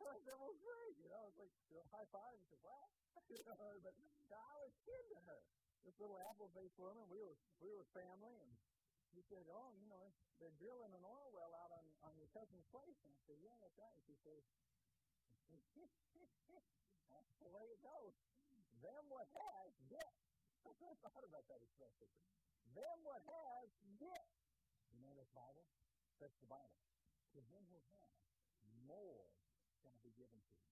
I 0.00 0.16
said, 0.24 0.36
well, 0.40 0.56
great. 0.64 0.96
You 0.96 1.12
know, 1.12 1.28
it's 1.28 1.36
like 1.36 1.52
you 1.68 1.76
know, 1.76 1.84
high 1.92 2.08
five. 2.08 2.32
And 2.32 2.48
said, 2.48 2.62
wow. 2.64 2.88
but 3.84 3.94
I 4.32 4.56
was 4.64 4.72
kid 4.88 5.04
to 5.12 5.18
her. 5.28 5.40
This 5.84 5.96
little 6.00 6.16
apple 6.28 6.48
faced 6.56 6.76
woman, 6.80 7.04
we 7.12 7.20
were 7.20 7.36
we 7.60 7.68
were 7.72 7.84
family, 7.92 8.36
and 8.40 8.52
she 9.12 9.20
said, 9.28 9.44
oh, 9.48 9.72
you 9.80 9.88
know, 9.88 10.12
they're 10.38 10.54
drilling 10.60 10.92
an 10.96 11.04
oil 11.04 11.28
well 11.34 11.52
out 11.52 11.72
on, 11.72 11.84
on 12.06 12.12
your 12.16 12.28
cousin's 12.32 12.64
place. 12.72 12.96
And 13.04 13.12
I 13.12 13.20
said, 13.26 13.38
yeah, 13.42 13.56
that's 13.60 13.76
right. 13.76 13.98
She 14.06 14.16
says, 14.24 14.44
that's 17.10 17.34
the 17.42 17.50
way 17.50 17.66
it 17.66 17.80
goes. 17.82 18.14
Them 18.80 19.04
what 19.10 19.26
has, 19.34 19.70
get. 19.90 20.12
I 20.64 20.72
thought 21.02 21.26
about 21.26 21.44
that 21.50 21.60
expression. 21.60 22.08
Them 22.72 22.98
what 23.02 23.20
has, 23.26 23.68
get. 23.98 24.26
You 24.94 25.02
know 25.02 25.12
this 25.18 25.28
Bible? 25.34 25.66
That's 26.22 26.36
the 26.40 26.48
Bible. 26.48 26.80
To 27.34 27.40
him 27.50 27.62
who 27.70 27.80
has, 27.98 28.14
more 28.86 29.26
shall 29.82 29.94
be 30.02 30.14
given 30.14 30.38
to 30.38 30.52
him. 30.54 30.68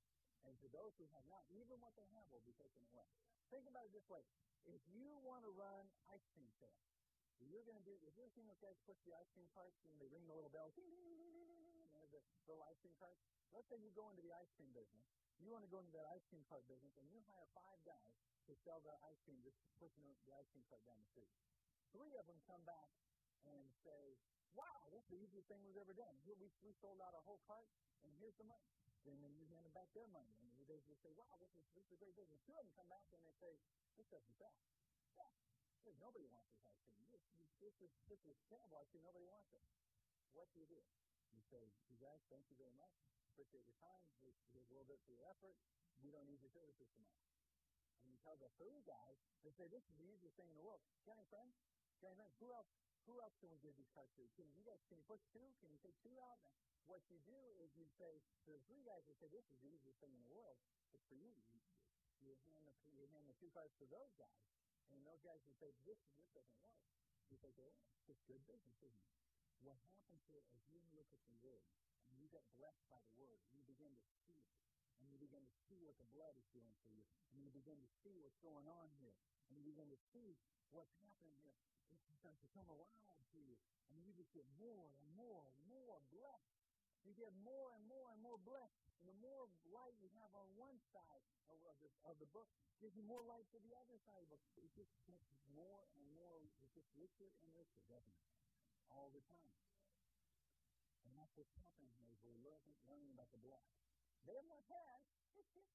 And 0.47 0.55
to 0.64 0.69
those 0.71 0.95
who 0.97 1.07
have 1.12 1.27
not, 1.29 1.45
even 1.53 1.77
what 1.83 1.93
they 1.99 2.07
have 2.17 2.27
will 2.33 2.45
be 2.47 2.55
taken 2.57 2.81
away. 2.95 3.07
Think 3.51 3.69
about 3.69 3.85
it 3.85 3.93
this 3.93 4.07
way. 4.09 4.23
If 4.64 4.81
you 4.88 5.19
want 5.25 5.45
to 5.45 5.53
run 5.53 5.88
ice 6.09 6.25
cream 6.33 6.49
sales, 6.57 6.88
you're 7.38 7.64
going 7.64 7.79
to 7.79 7.87
do, 7.87 7.95
if 8.05 8.12
you're 8.19 8.31
seeing 8.35 8.49
those 8.51 8.61
guys 8.61 8.77
push 8.85 8.99
the 9.07 9.14
ice 9.14 9.31
cream 9.33 9.47
carts 9.55 9.79
and 9.87 9.95
they 10.03 10.11
ring 10.11 10.27
the 10.27 10.35
little 10.35 10.51
bells, 10.51 10.75
the 12.47 12.57
ice 12.67 12.79
cream 12.81 12.97
carts, 12.97 13.21
let's 13.53 13.69
say 13.69 13.79
you 13.81 13.93
go 13.93 14.09
into 14.09 14.23
the 14.25 14.33
ice 14.35 14.51
cream 14.57 14.73
business, 14.73 15.05
you 15.39 15.53
want 15.55 15.63
to 15.63 15.71
go 15.71 15.79
into 15.79 15.95
that 15.95 16.07
ice 16.11 16.25
cream 16.27 16.43
cart 16.51 16.67
business, 16.67 16.95
and 16.99 17.07
you 17.11 17.23
hire 17.31 17.47
five 17.55 17.79
guys 17.87 18.15
to 18.51 18.53
sell 18.67 18.83
the 18.83 18.95
ice 19.07 19.21
cream, 19.23 19.39
just 19.45 19.59
pushing 19.79 20.03
the 20.27 20.33
ice 20.35 20.49
cream 20.51 20.65
cart 20.67 20.83
down 20.89 20.99
the 20.99 21.09
street. 21.09 21.31
Three 21.95 22.13
of 22.19 22.27
them 22.27 22.41
come 22.49 22.61
back 22.67 22.91
and 23.47 23.65
say, 23.87 24.19
wow, 24.57 24.91
that's 24.91 25.07
the 25.09 25.21
easiest 25.21 25.47
thing 25.47 25.63
we've 25.63 25.79
ever 25.79 25.95
done. 25.95 26.17
Here 26.27 26.37
we, 26.37 26.51
we 26.67 26.75
sold 26.83 26.99
out 26.99 27.15
a 27.15 27.23
whole 27.23 27.41
cart, 27.47 27.69
and 28.03 28.11
here's 28.19 28.37
the 28.37 28.49
money. 28.49 28.67
And 29.09 29.25
then 29.25 29.33
you 29.39 29.47
hand 29.49 29.65
them 29.65 29.73
back 29.73 29.89
their 29.97 30.11
money, 30.11 30.37
and 30.37 30.51
they 30.69 30.85
just 30.85 31.01
say, 31.01 31.09
wow, 31.17 31.33
this 31.41 31.55
is, 31.57 31.65
this 31.73 31.87
is 31.89 31.97
a 31.97 32.01
great 32.03 32.13
business. 32.19 32.37
Two 32.45 32.53
of 32.53 32.61
them 32.61 32.75
come 32.77 32.91
back 32.93 33.09
and 33.15 33.23
they 33.25 33.33
say, 33.41 33.57
this 33.97 34.05
doesn't 34.13 34.37
sell. 34.37 34.53
Yeah, 35.17 35.33
nobody 35.97 36.29
wants 36.29 36.53
this 36.53 36.61
ice 36.69 36.83
cream. 36.93 37.09
This, 37.09 37.25
this, 37.63 37.77
is, 37.81 37.93
this 38.13 38.21
is 38.29 38.37
terrible 38.53 38.77
ice 38.77 38.91
cream. 38.93 39.07
Nobody 39.07 39.25
wants 39.25 39.49
it. 39.57 39.65
What 40.37 40.53
do 40.53 40.61
you 40.61 40.69
do? 40.69 40.83
You 41.33 41.43
say, 41.49 41.62
you 41.88 41.97
guys, 42.01 42.21
thank 42.33 42.45
you 42.49 42.57
very 42.57 42.75
much. 42.77 42.95
Appreciate 43.33 43.64
your 43.69 43.79
time. 43.79 44.03
Here's, 44.21 44.38
here's 44.51 44.69
a 44.69 44.75
little 44.75 44.88
bit 44.88 45.01
for 45.05 45.12
your 45.12 45.25
effort. 45.29 45.55
We 46.03 46.11
don't 46.11 46.27
need 46.27 46.41
your 46.41 46.53
services 46.53 46.88
tomorrow. 46.95 47.27
And 48.03 48.11
you 48.11 48.19
tell 48.23 48.38
the 48.38 48.51
three 48.59 48.83
guys, 48.87 49.19
they 49.43 49.53
say, 49.55 49.67
this 49.69 49.85
is 49.87 49.95
the 49.99 50.09
easiest 50.09 50.35
thing 50.38 50.49
in 50.51 50.57
the 50.57 50.64
world. 50.64 50.83
Can 51.07 51.19
I, 51.19 51.27
friend? 51.29 51.51
Can 52.01 52.12
I, 52.12 52.17
friend? 52.17 52.33
Who 52.41 52.51
else? 52.55 52.71
Who 53.09 53.17
else 53.25 53.33
can 53.41 53.49
we 53.49 53.57
give 53.64 53.73
these 53.79 53.88
cards 53.97 54.12
to? 54.21 54.25
Can 54.37 54.45
you 54.53 54.61
guys, 54.69 54.85
can 54.93 55.01
you 55.01 55.07
push 55.09 55.25
two? 55.33 55.45
Can 55.64 55.73
you 55.73 55.81
take 55.81 55.97
two 56.05 56.12
out? 56.21 56.37
And 56.45 56.53
what 56.85 57.01
you 57.09 57.17
do 57.25 57.41
is 57.64 57.73
you 57.73 57.88
say 57.97 58.21
to 58.45 58.53
the 58.53 58.61
three 58.69 58.85
guys, 58.85 59.01
you 59.09 59.17
say, 59.17 59.33
this 59.33 59.49
is 59.49 59.57
the 59.64 59.71
easiest 59.73 59.97
thing 60.05 60.12
in 60.12 60.21
the 60.21 60.33
world. 60.33 60.61
It's 60.93 61.05
for 61.09 61.17
you. 61.17 61.33
You, 62.21 62.37
you, 62.37 62.53
hand, 62.53 62.69
the, 62.69 62.75
you 62.93 63.09
hand 63.09 63.25
the 63.29 63.37
two 63.41 63.49
cards 63.57 63.73
to 63.81 63.87
those 63.88 64.12
guys. 64.21 64.45
And 64.93 65.01
those 65.09 65.21
guys 65.25 65.41
would 65.49 65.57
say, 65.57 65.73
this, 65.88 66.01
this 66.17 66.29
doesn't 66.37 66.61
work. 66.61 66.81
You 67.33 67.37
say, 67.41 67.49
well, 67.57 67.73
it's 68.09 68.21
good 68.29 68.41
business, 68.45 68.77
isn't 68.85 69.05
it? 69.05 69.28
What 69.62 69.79
happens 69.83 70.23
here 70.31 70.44
as 70.55 70.62
you 70.71 70.79
look 70.94 71.11
at 71.11 71.23
the 71.27 71.37
Word, 71.42 71.66
and 72.11 72.14
you 72.23 72.31
get 72.31 72.47
blessed 72.55 72.87
by 72.87 73.03
the 73.03 73.14
Word, 73.18 73.42
you 73.51 73.62
begin 73.66 73.90
to 73.90 74.09
see 74.23 74.38
it, 74.38 74.51
and 75.03 75.11
you 75.11 75.18
begin 75.18 75.42
to 75.42 75.57
see 75.66 75.83
what 75.83 75.99
the 75.99 76.09
blood 76.14 76.35
is 76.38 76.47
doing 76.55 76.75
for 76.83 76.90
you, 76.94 77.03
and 77.35 77.42
you 77.42 77.51
begin 77.51 77.79
to 77.83 77.90
see 78.03 78.14
what's 78.23 78.38
going 78.38 78.66
on 78.71 78.88
here, 79.03 79.18
and 79.51 79.59
you 79.59 79.66
begin 79.66 79.90
to 79.90 79.99
see 80.14 80.38
what's 80.71 80.94
happening 81.03 81.38
here. 81.42 81.59
It 81.90 82.16
starts 82.23 82.38
to 82.42 82.51
come 82.55 82.71
alive 82.71 83.23
to 83.35 83.38
you, 83.38 83.59
and 83.90 83.99
you 84.03 84.14
just 84.14 84.31
get 84.31 84.47
more 84.59 84.94
and 85.03 85.11
more 85.18 85.42
and 85.51 85.62
more 85.66 85.99
blessed. 86.14 86.55
You 87.07 87.14
get 87.14 87.33
more 87.40 87.73
and 87.75 87.83
more 87.88 88.12
and 88.12 88.21
more 88.21 88.37
blessed. 88.42 88.79
And 89.01 89.07
the 89.09 89.18
more 89.23 89.49
light 89.71 89.94
you 90.03 90.11
have 90.18 90.35
on 90.35 90.51
one 90.59 90.77
side 90.92 91.25
of 91.49 91.57
the, 91.62 91.88
of 92.05 92.18
the 92.18 92.29
book, 92.35 92.51
gives 92.83 92.99
you 92.99 93.07
more 93.07 93.23
light 93.25 93.47
to 93.55 93.59
the 93.62 93.73
other 93.79 93.97
side 94.05 94.21
of 94.21 94.29
the 94.29 94.37
book. 94.37 94.42
It 94.59 94.75
just 94.75 94.92
gets 95.07 95.25
more 95.55 95.87
and 95.97 96.05
more, 96.18 96.42
it 96.42 96.71
gets 96.75 96.90
richer 96.99 97.31
and 97.40 97.49
richer, 97.55 97.81
doesn't 97.87 98.12
it? 98.12 98.27
All 98.92 99.09
the 99.12 99.22
time. 99.29 99.55
And 101.05 101.12
that's 101.16 101.33
what's 101.37 101.55
happening 101.61 101.92
here 102.01 102.12
is 102.12 102.20
we're 102.24 102.42
learning, 102.44 102.77
about 103.14 103.31
the 103.33 103.40
blood. 103.40 103.68
What 104.24 104.44
has, 104.68 105.01
it's 105.37 105.53
just 105.53 105.72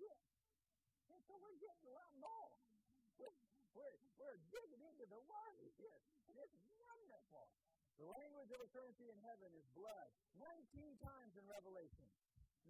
good. 0.00 0.20
And 1.12 1.20
so 1.28 1.36
we're 1.40 1.58
getting 1.60 1.86
a 1.88 1.94
lot 1.96 2.12
more. 2.20 2.52
We're, 3.70 3.96
we're 4.18 4.40
digging 4.50 4.82
into 4.82 5.06
the 5.06 5.20
Word 5.30 5.70
here. 5.78 6.00
And 6.26 6.34
it's 6.36 6.58
wonderful. 6.80 7.46
The 8.00 8.08
language 8.08 8.50
of 8.50 8.60
the 8.64 8.70
in 9.12 9.18
heaven 9.24 9.52
is 9.52 9.66
blood. 9.76 10.08
19 10.40 10.96
times 11.04 11.32
in 11.36 11.44
Revelation. 11.44 12.08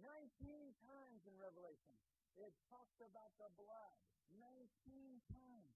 19 0.03 0.75
times 0.83 1.21
in 1.23 1.35
Revelation. 1.39 1.95
It 2.35 2.51
talks 2.67 2.99
about 2.99 3.31
the 3.39 3.49
blood. 3.55 3.95
19 4.39 5.23
times. 5.31 5.70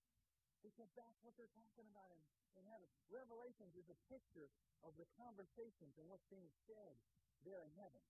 Because 0.65 0.89
that's 0.97 1.21
what 1.21 1.38
they're 1.38 1.54
talking 1.54 1.86
about 1.93 2.10
in, 2.10 2.21
in 2.58 2.63
heaven. 2.65 2.89
Revelations 3.13 3.78
is 3.78 3.86
a 3.86 3.97
picture 4.10 4.49
of 4.82 4.97
the 4.97 5.06
conversations 5.13 5.93
and 6.01 6.10
what's 6.10 6.25
being 6.34 6.49
said 6.65 6.97
there 7.45 7.62
in 7.62 7.69
heaven. 7.78 8.01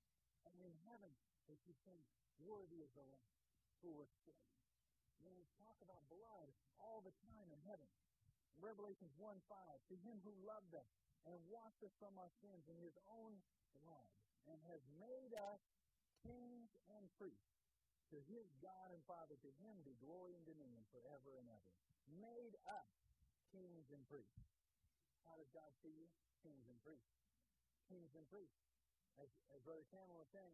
And 0.47 0.55
in 0.63 0.71
heaven, 0.87 1.11
they 1.51 1.59
keep 1.67 1.75
saying, 1.83 1.99
worthy 2.39 2.79
is 2.79 2.91
the 2.95 3.03
Lamb 3.03 3.35
who 3.83 3.91
was 3.99 4.07
slain. 4.23 4.47
When 5.19 5.35
we 5.35 5.43
talk 5.59 5.75
about 5.83 5.99
blood 6.07 6.47
all 6.79 7.03
the 7.03 7.15
time 7.27 7.51
in 7.51 7.59
heaven. 7.67 7.87
Revelations 8.63 9.11
1 9.19 9.35
5, 9.51 9.91
to 9.91 9.95
him 10.07 10.15
who 10.23 10.31
loved 10.47 10.71
us 10.79 10.87
and 11.27 11.35
washed 11.51 11.83
us 11.83 11.91
from 11.99 12.15
our 12.15 12.31
sins 12.39 12.63
in 12.71 12.77
his 12.79 12.95
own 13.11 13.35
blood 13.83 14.09
and 14.47 14.55
has 14.71 14.79
made 14.95 15.35
us 15.51 15.59
kings 16.23 16.71
and 16.95 17.03
priests 17.19 17.55
to 18.13 18.17
his 18.31 18.47
God 18.61 18.93
and 18.93 19.01
Father, 19.09 19.35
to 19.43 19.51
him 19.59 19.75
be 19.83 19.97
glory 19.99 20.37
and 20.37 20.45
dominion 20.45 20.85
forever 20.93 21.35
and 21.41 21.49
ever. 21.49 21.71
Made 22.09 22.55
us 22.69 22.89
kings 23.49 23.89
and 23.89 24.03
priests. 24.05 24.45
How 25.25 25.35
does 25.37 25.49
God 25.49 25.73
see 25.81 25.93
you? 25.93 26.07
Kings 26.45 26.65
and 26.69 26.77
priests. 26.85 27.17
Kings 27.89 28.13
and 28.13 28.25
priests. 28.29 28.61
As, 29.17 29.29
as 29.55 29.59
Brother 29.63 29.85
Cameron 29.89 30.19
was 30.19 30.29
saying, 30.29 30.53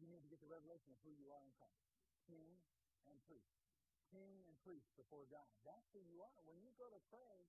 you 0.00 0.10
need 0.10 0.22
to 0.26 0.30
get 0.30 0.42
the 0.42 0.50
revelation 0.50 0.90
of 0.90 0.98
who 1.06 1.14
you 1.14 1.30
are 1.30 1.42
in 1.44 1.52
Christ. 1.54 1.84
King 2.26 2.58
and 3.06 3.18
priest. 3.28 3.54
King 4.10 4.42
and 4.46 4.56
priest 4.66 4.90
before 4.98 5.26
God. 5.30 5.46
That's 5.62 5.86
who 5.94 6.02
you 6.02 6.22
are. 6.22 6.38
When 6.46 6.58
you 6.58 6.70
go 6.74 6.90
to 6.90 7.00
pray, 7.10 7.46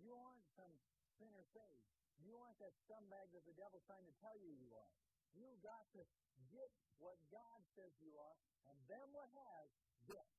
you 0.00 0.16
aren't 0.16 0.44
some 0.56 0.72
sinner 1.20 1.44
saved. 1.52 1.84
You 2.22 2.38
aren't 2.40 2.58
that 2.62 2.72
scumbag 2.86 3.32
that 3.34 3.44
the 3.44 3.56
devil's 3.58 3.84
trying 3.84 4.06
to 4.06 4.16
tell 4.22 4.36
you 4.38 4.48
you 4.56 4.72
are. 4.72 4.92
You 5.34 5.50
got 5.60 5.84
to 5.98 6.02
get 6.48 6.70
what 7.02 7.18
God 7.28 7.60
says 7.74 7.90
you 7.98 8.14
are, 8.14 8.36
and 8.70 8.78
then 8.86 9.02
what 9.10 9.26
has, 9.34 9.66
get. 10.06 10.33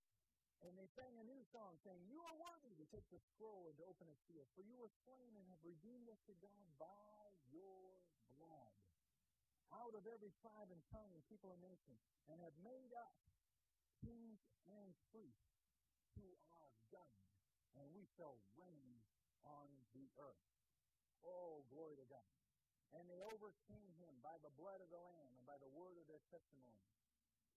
And 0.65 0.73
they 0.73 0.89
sang 0.97 1.13
a 1.21 1.25
new 1.29 1.45
song 1.53 1.77
saying, 1.85 2.01
You 2.09 2.17
are 2.25 2.35
worthy 2.41 2.73
to 2.73 2.85
take 2.89 3.05
the 3.13 3.21
scroll 3.21 3.69
and 3.69 3.77
to 3.77 3.85
open 3.85 4.09
its 4.09 4.25
seal, 4.25 4.49
for 4.57 4.65
you 4.65 4.73
were 4.81 4.89
slain 5.05 5.37
and 5.37 5.45
have 5.53 5.61
redeemed 5.61 6.09
us 6.09 6.17
to 6.25 6.33
God 6.41 6.65
by 6.81 7.21
your 7.53 8.01
blood. 8.33 8.73
Out 9.69 9.93
of 9.93 10.09
every 10.09 10.33
tribe 10.41 10.73
and 10.73 10.81
tongue 10.89 11.13
and 11.13 11.21
people 11.29 11.53
and 11.53 11.61
nation, 11.61 11.93
and 12.33 12.41
have 12.41 12.57
made 12.65 12.89
us 12.97 13.13
kings 14.01 14.41
and 14.65 14.89
priests 15.13 15.53
to 16.17 16.25
our 16.49 16.73
God, 16.89 17.21
and 17.77 17.85
we 17.93 18.09
shall 18.17 18.41
reign 18.57 19.05
on 19.45 19.69
the 19.93 20.09
earth. 20.17 20.49
Oh, 21.21 21.61
glory 21.69 21.93
to 22.01 22.07
God. 22.09 22.25
And 22.97 23.05
they 23.05 23.21
overcame 23.21 23.93
him 24.01 24.17
by 24.25 24.33
the 24.41 24.53
blood 24.57 24.81
of 24.81 24.89
the 24.89 24.97
Lamb 24.97 25.33
and 25.37 25.45
by 25.45 25.61
the 25.61 25.69
word 25.77 26.01
of 26.01 26.09
their 26.09 26.21
testimony. 26.33 26.81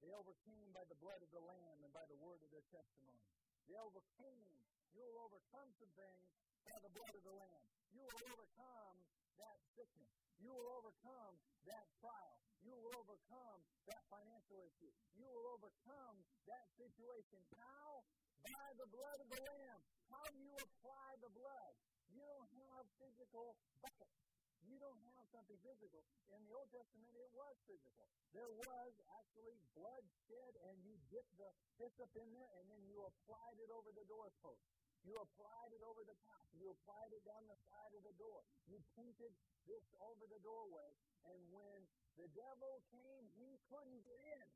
They 0.03 0.15
overcame 0.15 0.71
by 0.71 0.87
the 0.87 0.99
blood 1.03 1.19
of 1.23 1.31
the 1.35 1.43
Lamb 1.43 1.83
and 1.83 1.91
by 1.91 2.07
the 2.07 2.19
word 2.23 2.39
of 2.47 2.51
their 2.55 2.65
testimony. 2.71 3.27
They 3.67 3.77
overcame. 3.77 4.55
You 4.95 5.05
will 5.05 5.31
overcome 5.31 5.71
some 5.79 5.91
things 5.95 6.27
by 6.65 6.79
the 6.83 6.91
blood 6.91 7.15
of 7.15 7.23
the 7.23 7.35
Lamb. 7.35 7.65
You 7.93 8.03
will 8.07 8.25
overcome 8.35 8.97
that 9.39 9.59
sickness. 9.75 10.11
You 10.39 10.55
will 10.55 10.71
overcome 10.79 11.39
that 11.67 11.87
trial. 11.99 12.39
You 12.63 12.75
will 12.75 12.95
overcome 12.95 13.59
that 13.87 14.03
financial 14.11 14.63
issue. 14.63 14.91
You 15.19 15.27
will 15.31 15.55
overcome 15.55 16.23
that 16.47 16.67
situation. 16.79 17.43
How? 17.59 18.07
By 18.43 18.71
the 18.79 18.89
blood 18.91 19.19
of 19.19 19.29
the 19.31 19.43
Lamb. 19.43 19.81
How 20.11 20.25
do 20.31 20.39
you 20.39 20.55
apply 20.57 21.19
the 21.21 21.31
blood? 21.35 21.75
You 22.15 22.23
don't 22.23 22.51
have 22.71 22.87
physical 23.03 23.59
buckets. 23.83 24.38
You 24.67 24.77
don't 24.81 25.03
have 25.15 25.27
something 25.31 25.59
physical. 25.63 26.03
In 26.35 26.41
the 26.47 26.53
Old 26.55 26.71
Testament, 26.75 27.15
it 27.15 27.31
was 27.35 27.55
physical. 27.69 28.09
There 28.35 28.51
was 28.51 28.93
actually 29.19 29.57
blood 29.77 30.05
shed, 30.29 30.53
and 30.69 30.77
you 30.83 30.95
dipped 31.13 31.35
the 31.39 31.51
hyssop 31.79 32.11
in 32.19 32.29
there, 32.35 32.53
and 32.59 32.67
then 32.71 32.83
you 32.87 33.01
applied 33.05 33.59
it 33.63 33.71
over 33.71 33.91
the 33.95 34.05
doorpost. 34.11 34.67
You 35.07 35.15
applied 35.15 35.71
it 35.73 35.83
over 35.87 36.03
the 36.05 36.19
top. 36.27 36.47
You 36.59 36.75
applied 36.75 37.15
it 37.15 37.23
down 37.23 37.47
the 37.47 37.61
side 37.71 37.93
of 37.95 38.03
the 38.03 38.17
door. 38.19 38.43
You 38.67 38.83
painted 38.99 39.33
this 39.65 39.87
over 40.03 40.27
the 40.27 40.43
doorway. 40.43 40.91
And 41.31 41.41
when 41.55 41.79
the 42.19 42.29
devil 42.35 42.83
came, 42.91 43.25
he 43.39 43.57
couldn't 43.71 44.03
get 44.05 44.21
in. 44.21 44.49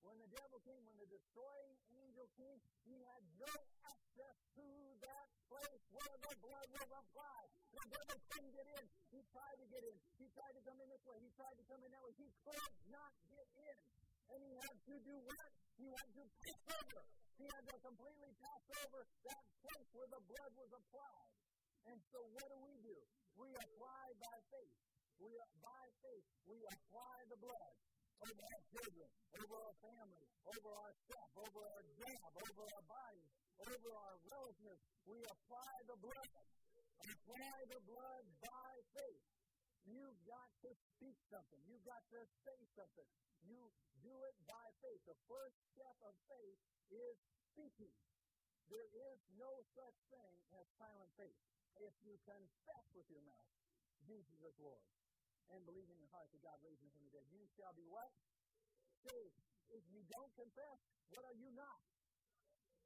When 0.00 0.16
the 0.16 0.32
devil 0.32 0.58
came, 0.64 0.80
when 0.88 0.96
the 0.96 1.12
destroying 1.12 1.76
angel 1.92 2.24
came, 2.40 2.56
he 2.88 2.96
had 3.04 3.22
no 3.36 3.52
access 3.84 4.36
to 4.56 4.66
that 5.04 5.28
place 5.44 5.84
where 5.92 6.16
the 6.24 6.34
blood 6.40 6.68
was 6.72 6.88
applied. 6.88 7.48
The 7.76 7.84
devil 7.84 8.16
couldn't 8.32 8.54
get 8.56 8.66
in. 8.80 8.84
He 9.12 9.20
tried 9.28 9.60
to 9.60 9.66
He 10.20 10.26
tried 10.36 10.54
to 10.56 10.62
come 10.66 10.78
in 10.80 10.88
this 10.90 11.04
way. 11.08 11.16
He 11.20 11.30
tried 11.36 11.56
to 11.56 11.64
come 11.70 11.80
in 11.80 11.90
that 11.90 12.02
way. 12.04 12.14
He 12.20 12.28
could 12.44 12.74
not 12.92 13.12
get 13.32 13.46
in. 13.56 13.80
And 14.30 14.38
he 14.44 14.52
had 14.60 14.76
to 14.76 14.96
do 15.00 15.16
what? 15.24 15.48
He 15.80 15.86
had 15.88 16.08
to 16.16 16.24
pass 16.44 16.64
over. 16.76 17.00
He 17.40 17.44
had 17.48 17.64
to 17.72 17.76
completely 17.80 18.32
pass 18.36 18.64
over 18.84 19.00
that 19.24 19.44
place 19.64 19.88
where 19.96 20.10
the 20.12 20.22
blood 20.28 20.52
was 20.60 20.70
applied. 20.76 21.32
And 21.88 21.98
so 22.12 22.20
what 22.36 22.46
do 22.52 22.58
we 22.60 22.76
do? 22.84 22.98
We 23.40 23.48
apply 23.56 24.06
by 24.20 24.36
faith. 24.52 24.76
We 25.20 25.32
by 25.60 25.84
faith 26.00 26.28
we 26.50 26.58
apply 26.66 27.16
the 27.30 27.38
blood 27.38 27.74
over 28.26 28.42
our 28.42 28.62
children, 28.74 29.08
over 29.38 29.54
our 29.54 29.76
family, 29.80 30.26
over 30.50 30.70
our 30.74 30.92
stuff, 31.06 31.30
over 31.38 31.60
our 31.62 31.84
job, 31.94 32.30
over 32.42 32.62
our 32.66 32.84
bodies, 32.90 33.30
over 33.70 33.90
our 33.94 34.16
relatives. 34.34 34.82
We 35.06 35.22
apply 35.24 35.74
the 35.86 35.98
blood. 36.02 36.30
Apply 37.00 37.56
the 37.70 37.80
blood 37.86 38.24
by 38.44 38.72
faith. 38.92 39.39
You've 39.90 40.22
got 40.22 40.50
to 40.62 40.70
speak 40.94 41.18
something. 41.26 41.58
You've 41.66 41.82
got 41.82 42.06
to 42.14 42.22
say 42.46 42.58
something. 42.78 43.06
You 43.42 43.58
do 44.06 44.14
it 44.30 44.36
by 44.46 44.70
faith. 44.78 45.02
The 45.04 45.18
first 45.26 45.58
step 45.74 45.98
of 46.06 46.14
faith 46.30 46.58
is 46.94 47.18
speaking. 47.50 47.92
There 48.70 48.86
is 49.10 49.18
no 49.34 49.50
such 49.74 49.98
thing 50.14 50.34
as 50.54 50.66
silent 50.78 51.10
faith. 51.18 51.34
If 51.82 51.94
you 52.06 52.14
confess 52.22 52.86
with 52.94 53.08
your 53.10 53.24
mouth 53.26 53.50
Jesus 54.06 54.40
is 54.42 54.56
Lord 54.62 54.86
and 55.52 55.66
believe 55.66 55.88
in 55.90 55.98
your 55.98 56.10
heart 56.14 56.30
that 56.32 56.42
God 56.42 56.56
raised 56.62 56.80
him 56.80 56.90
from 56.94 57.04
the 57.04 57.12
dead, 57.12 57.26
you 57.34 57.42
shall 57.58 57.74
be 57.74 57.84
what? 57.90 58.10
Saved. 59.02 59.38
If 59.70 59.82
you 59.90 60.02
don't 60.06 60.30
confess, 60.38 60.78
what 61.10 61.26
are 61.26 61.36
you 61.36 61.50
not? 61.54 61.82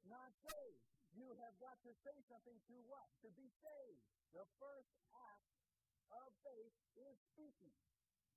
Not 0.09 0.33
saved. 0.45 0.85
You 1.15 1.33
have 1.45 1.55
got 1.61 1.79
to 1.87 1.93
say 2.03 2.17
something 2.29 2.57
to 2.69 2.77
what? 2.89 3.09
To 3.25 3.31
be 3.37 3.47
saved. 3.63 4.03
The 4.35 4.45
first 4.59 4.91
act 5.15 5.49
of 6.13 6.29
faith 6.45 6.77
is 6.99 7.17
speaking. 7.33 7.75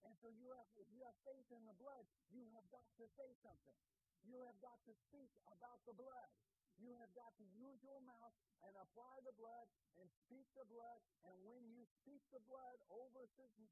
And 0.07 0.13
so 0.23 0.31
you 0.31 0.47
have, 0.55 0.69
if 0.79 0.87
you 0.95 1.03
have 1.03 1.17
faith 1.27 1.47
in 1.51 1.63
the 1.67 1.75
blood, 1.75 2.07
you 2.31 2.47
have 2.55 2.63
got 2.71 2.87
to 3.01 3.05
say 3.19 3.27
something. 3.43 3.75
You 4.23 4.39
have 4.47 4.59
got 4.63 4.79
to 4.87 4.93
speak 5.07 5.31
about 5.51 5.83
the 5.83 5.95
blood. 5.95 6.31
You 6.77 6.93
have 7.01 7.09
got 7.17 7.33
to 7.41 7.45
use 7.57 7.81
your 7.81 7.99
mouth 8.05 8.35
and 8.61 8.73
apply 8.77 9.19
the 9.25 9.33
blood 9.35 9.65
and 9.97 10.05
speak 10.27 10.45
the 10.53 10.67
blood. 10.69 11.01
And 11.25 11.35
when 11.41 11.65
you 11.73 11.83
speak 12.03 12.21
the 12.29 12.43
blood 12.45 12.77
over 12.93 13.25
certain, 13.33 13.65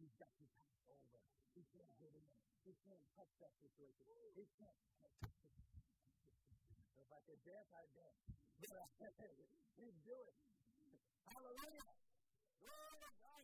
He's 0.00 0.16
got 0.16 0.32
to 0.38 0.46
pass 0.56 0.80
over. 0.88 1.20
He 1.52 1.62
can't 1.72 1.94
get 2.00 2.12
in. 2.16 2.26
He 2.64 2.72
can't 2.82 3.06
touch 3.14 3.32
that 3.44 3.52
situation. 3.60 4.32
He 4.34 4.46
can't 4.56 4.80
touch. 5.02 5.75
If 7.06 7.14
I 7.14 7.22
could 7.22 7.38
dance, 7.46 7.70
I'd 7.70 7.92
dance. 7.94 8.18
But 8.66 8.82
I, 8.82 9.26
he'd 9.78 10.02
do 10.02 10.16
it. 10.26 10.34
Hallelujah. 11.30 11.86
Glory 12.58 12.98
to 12.98 13.10
God. 13.22 13.35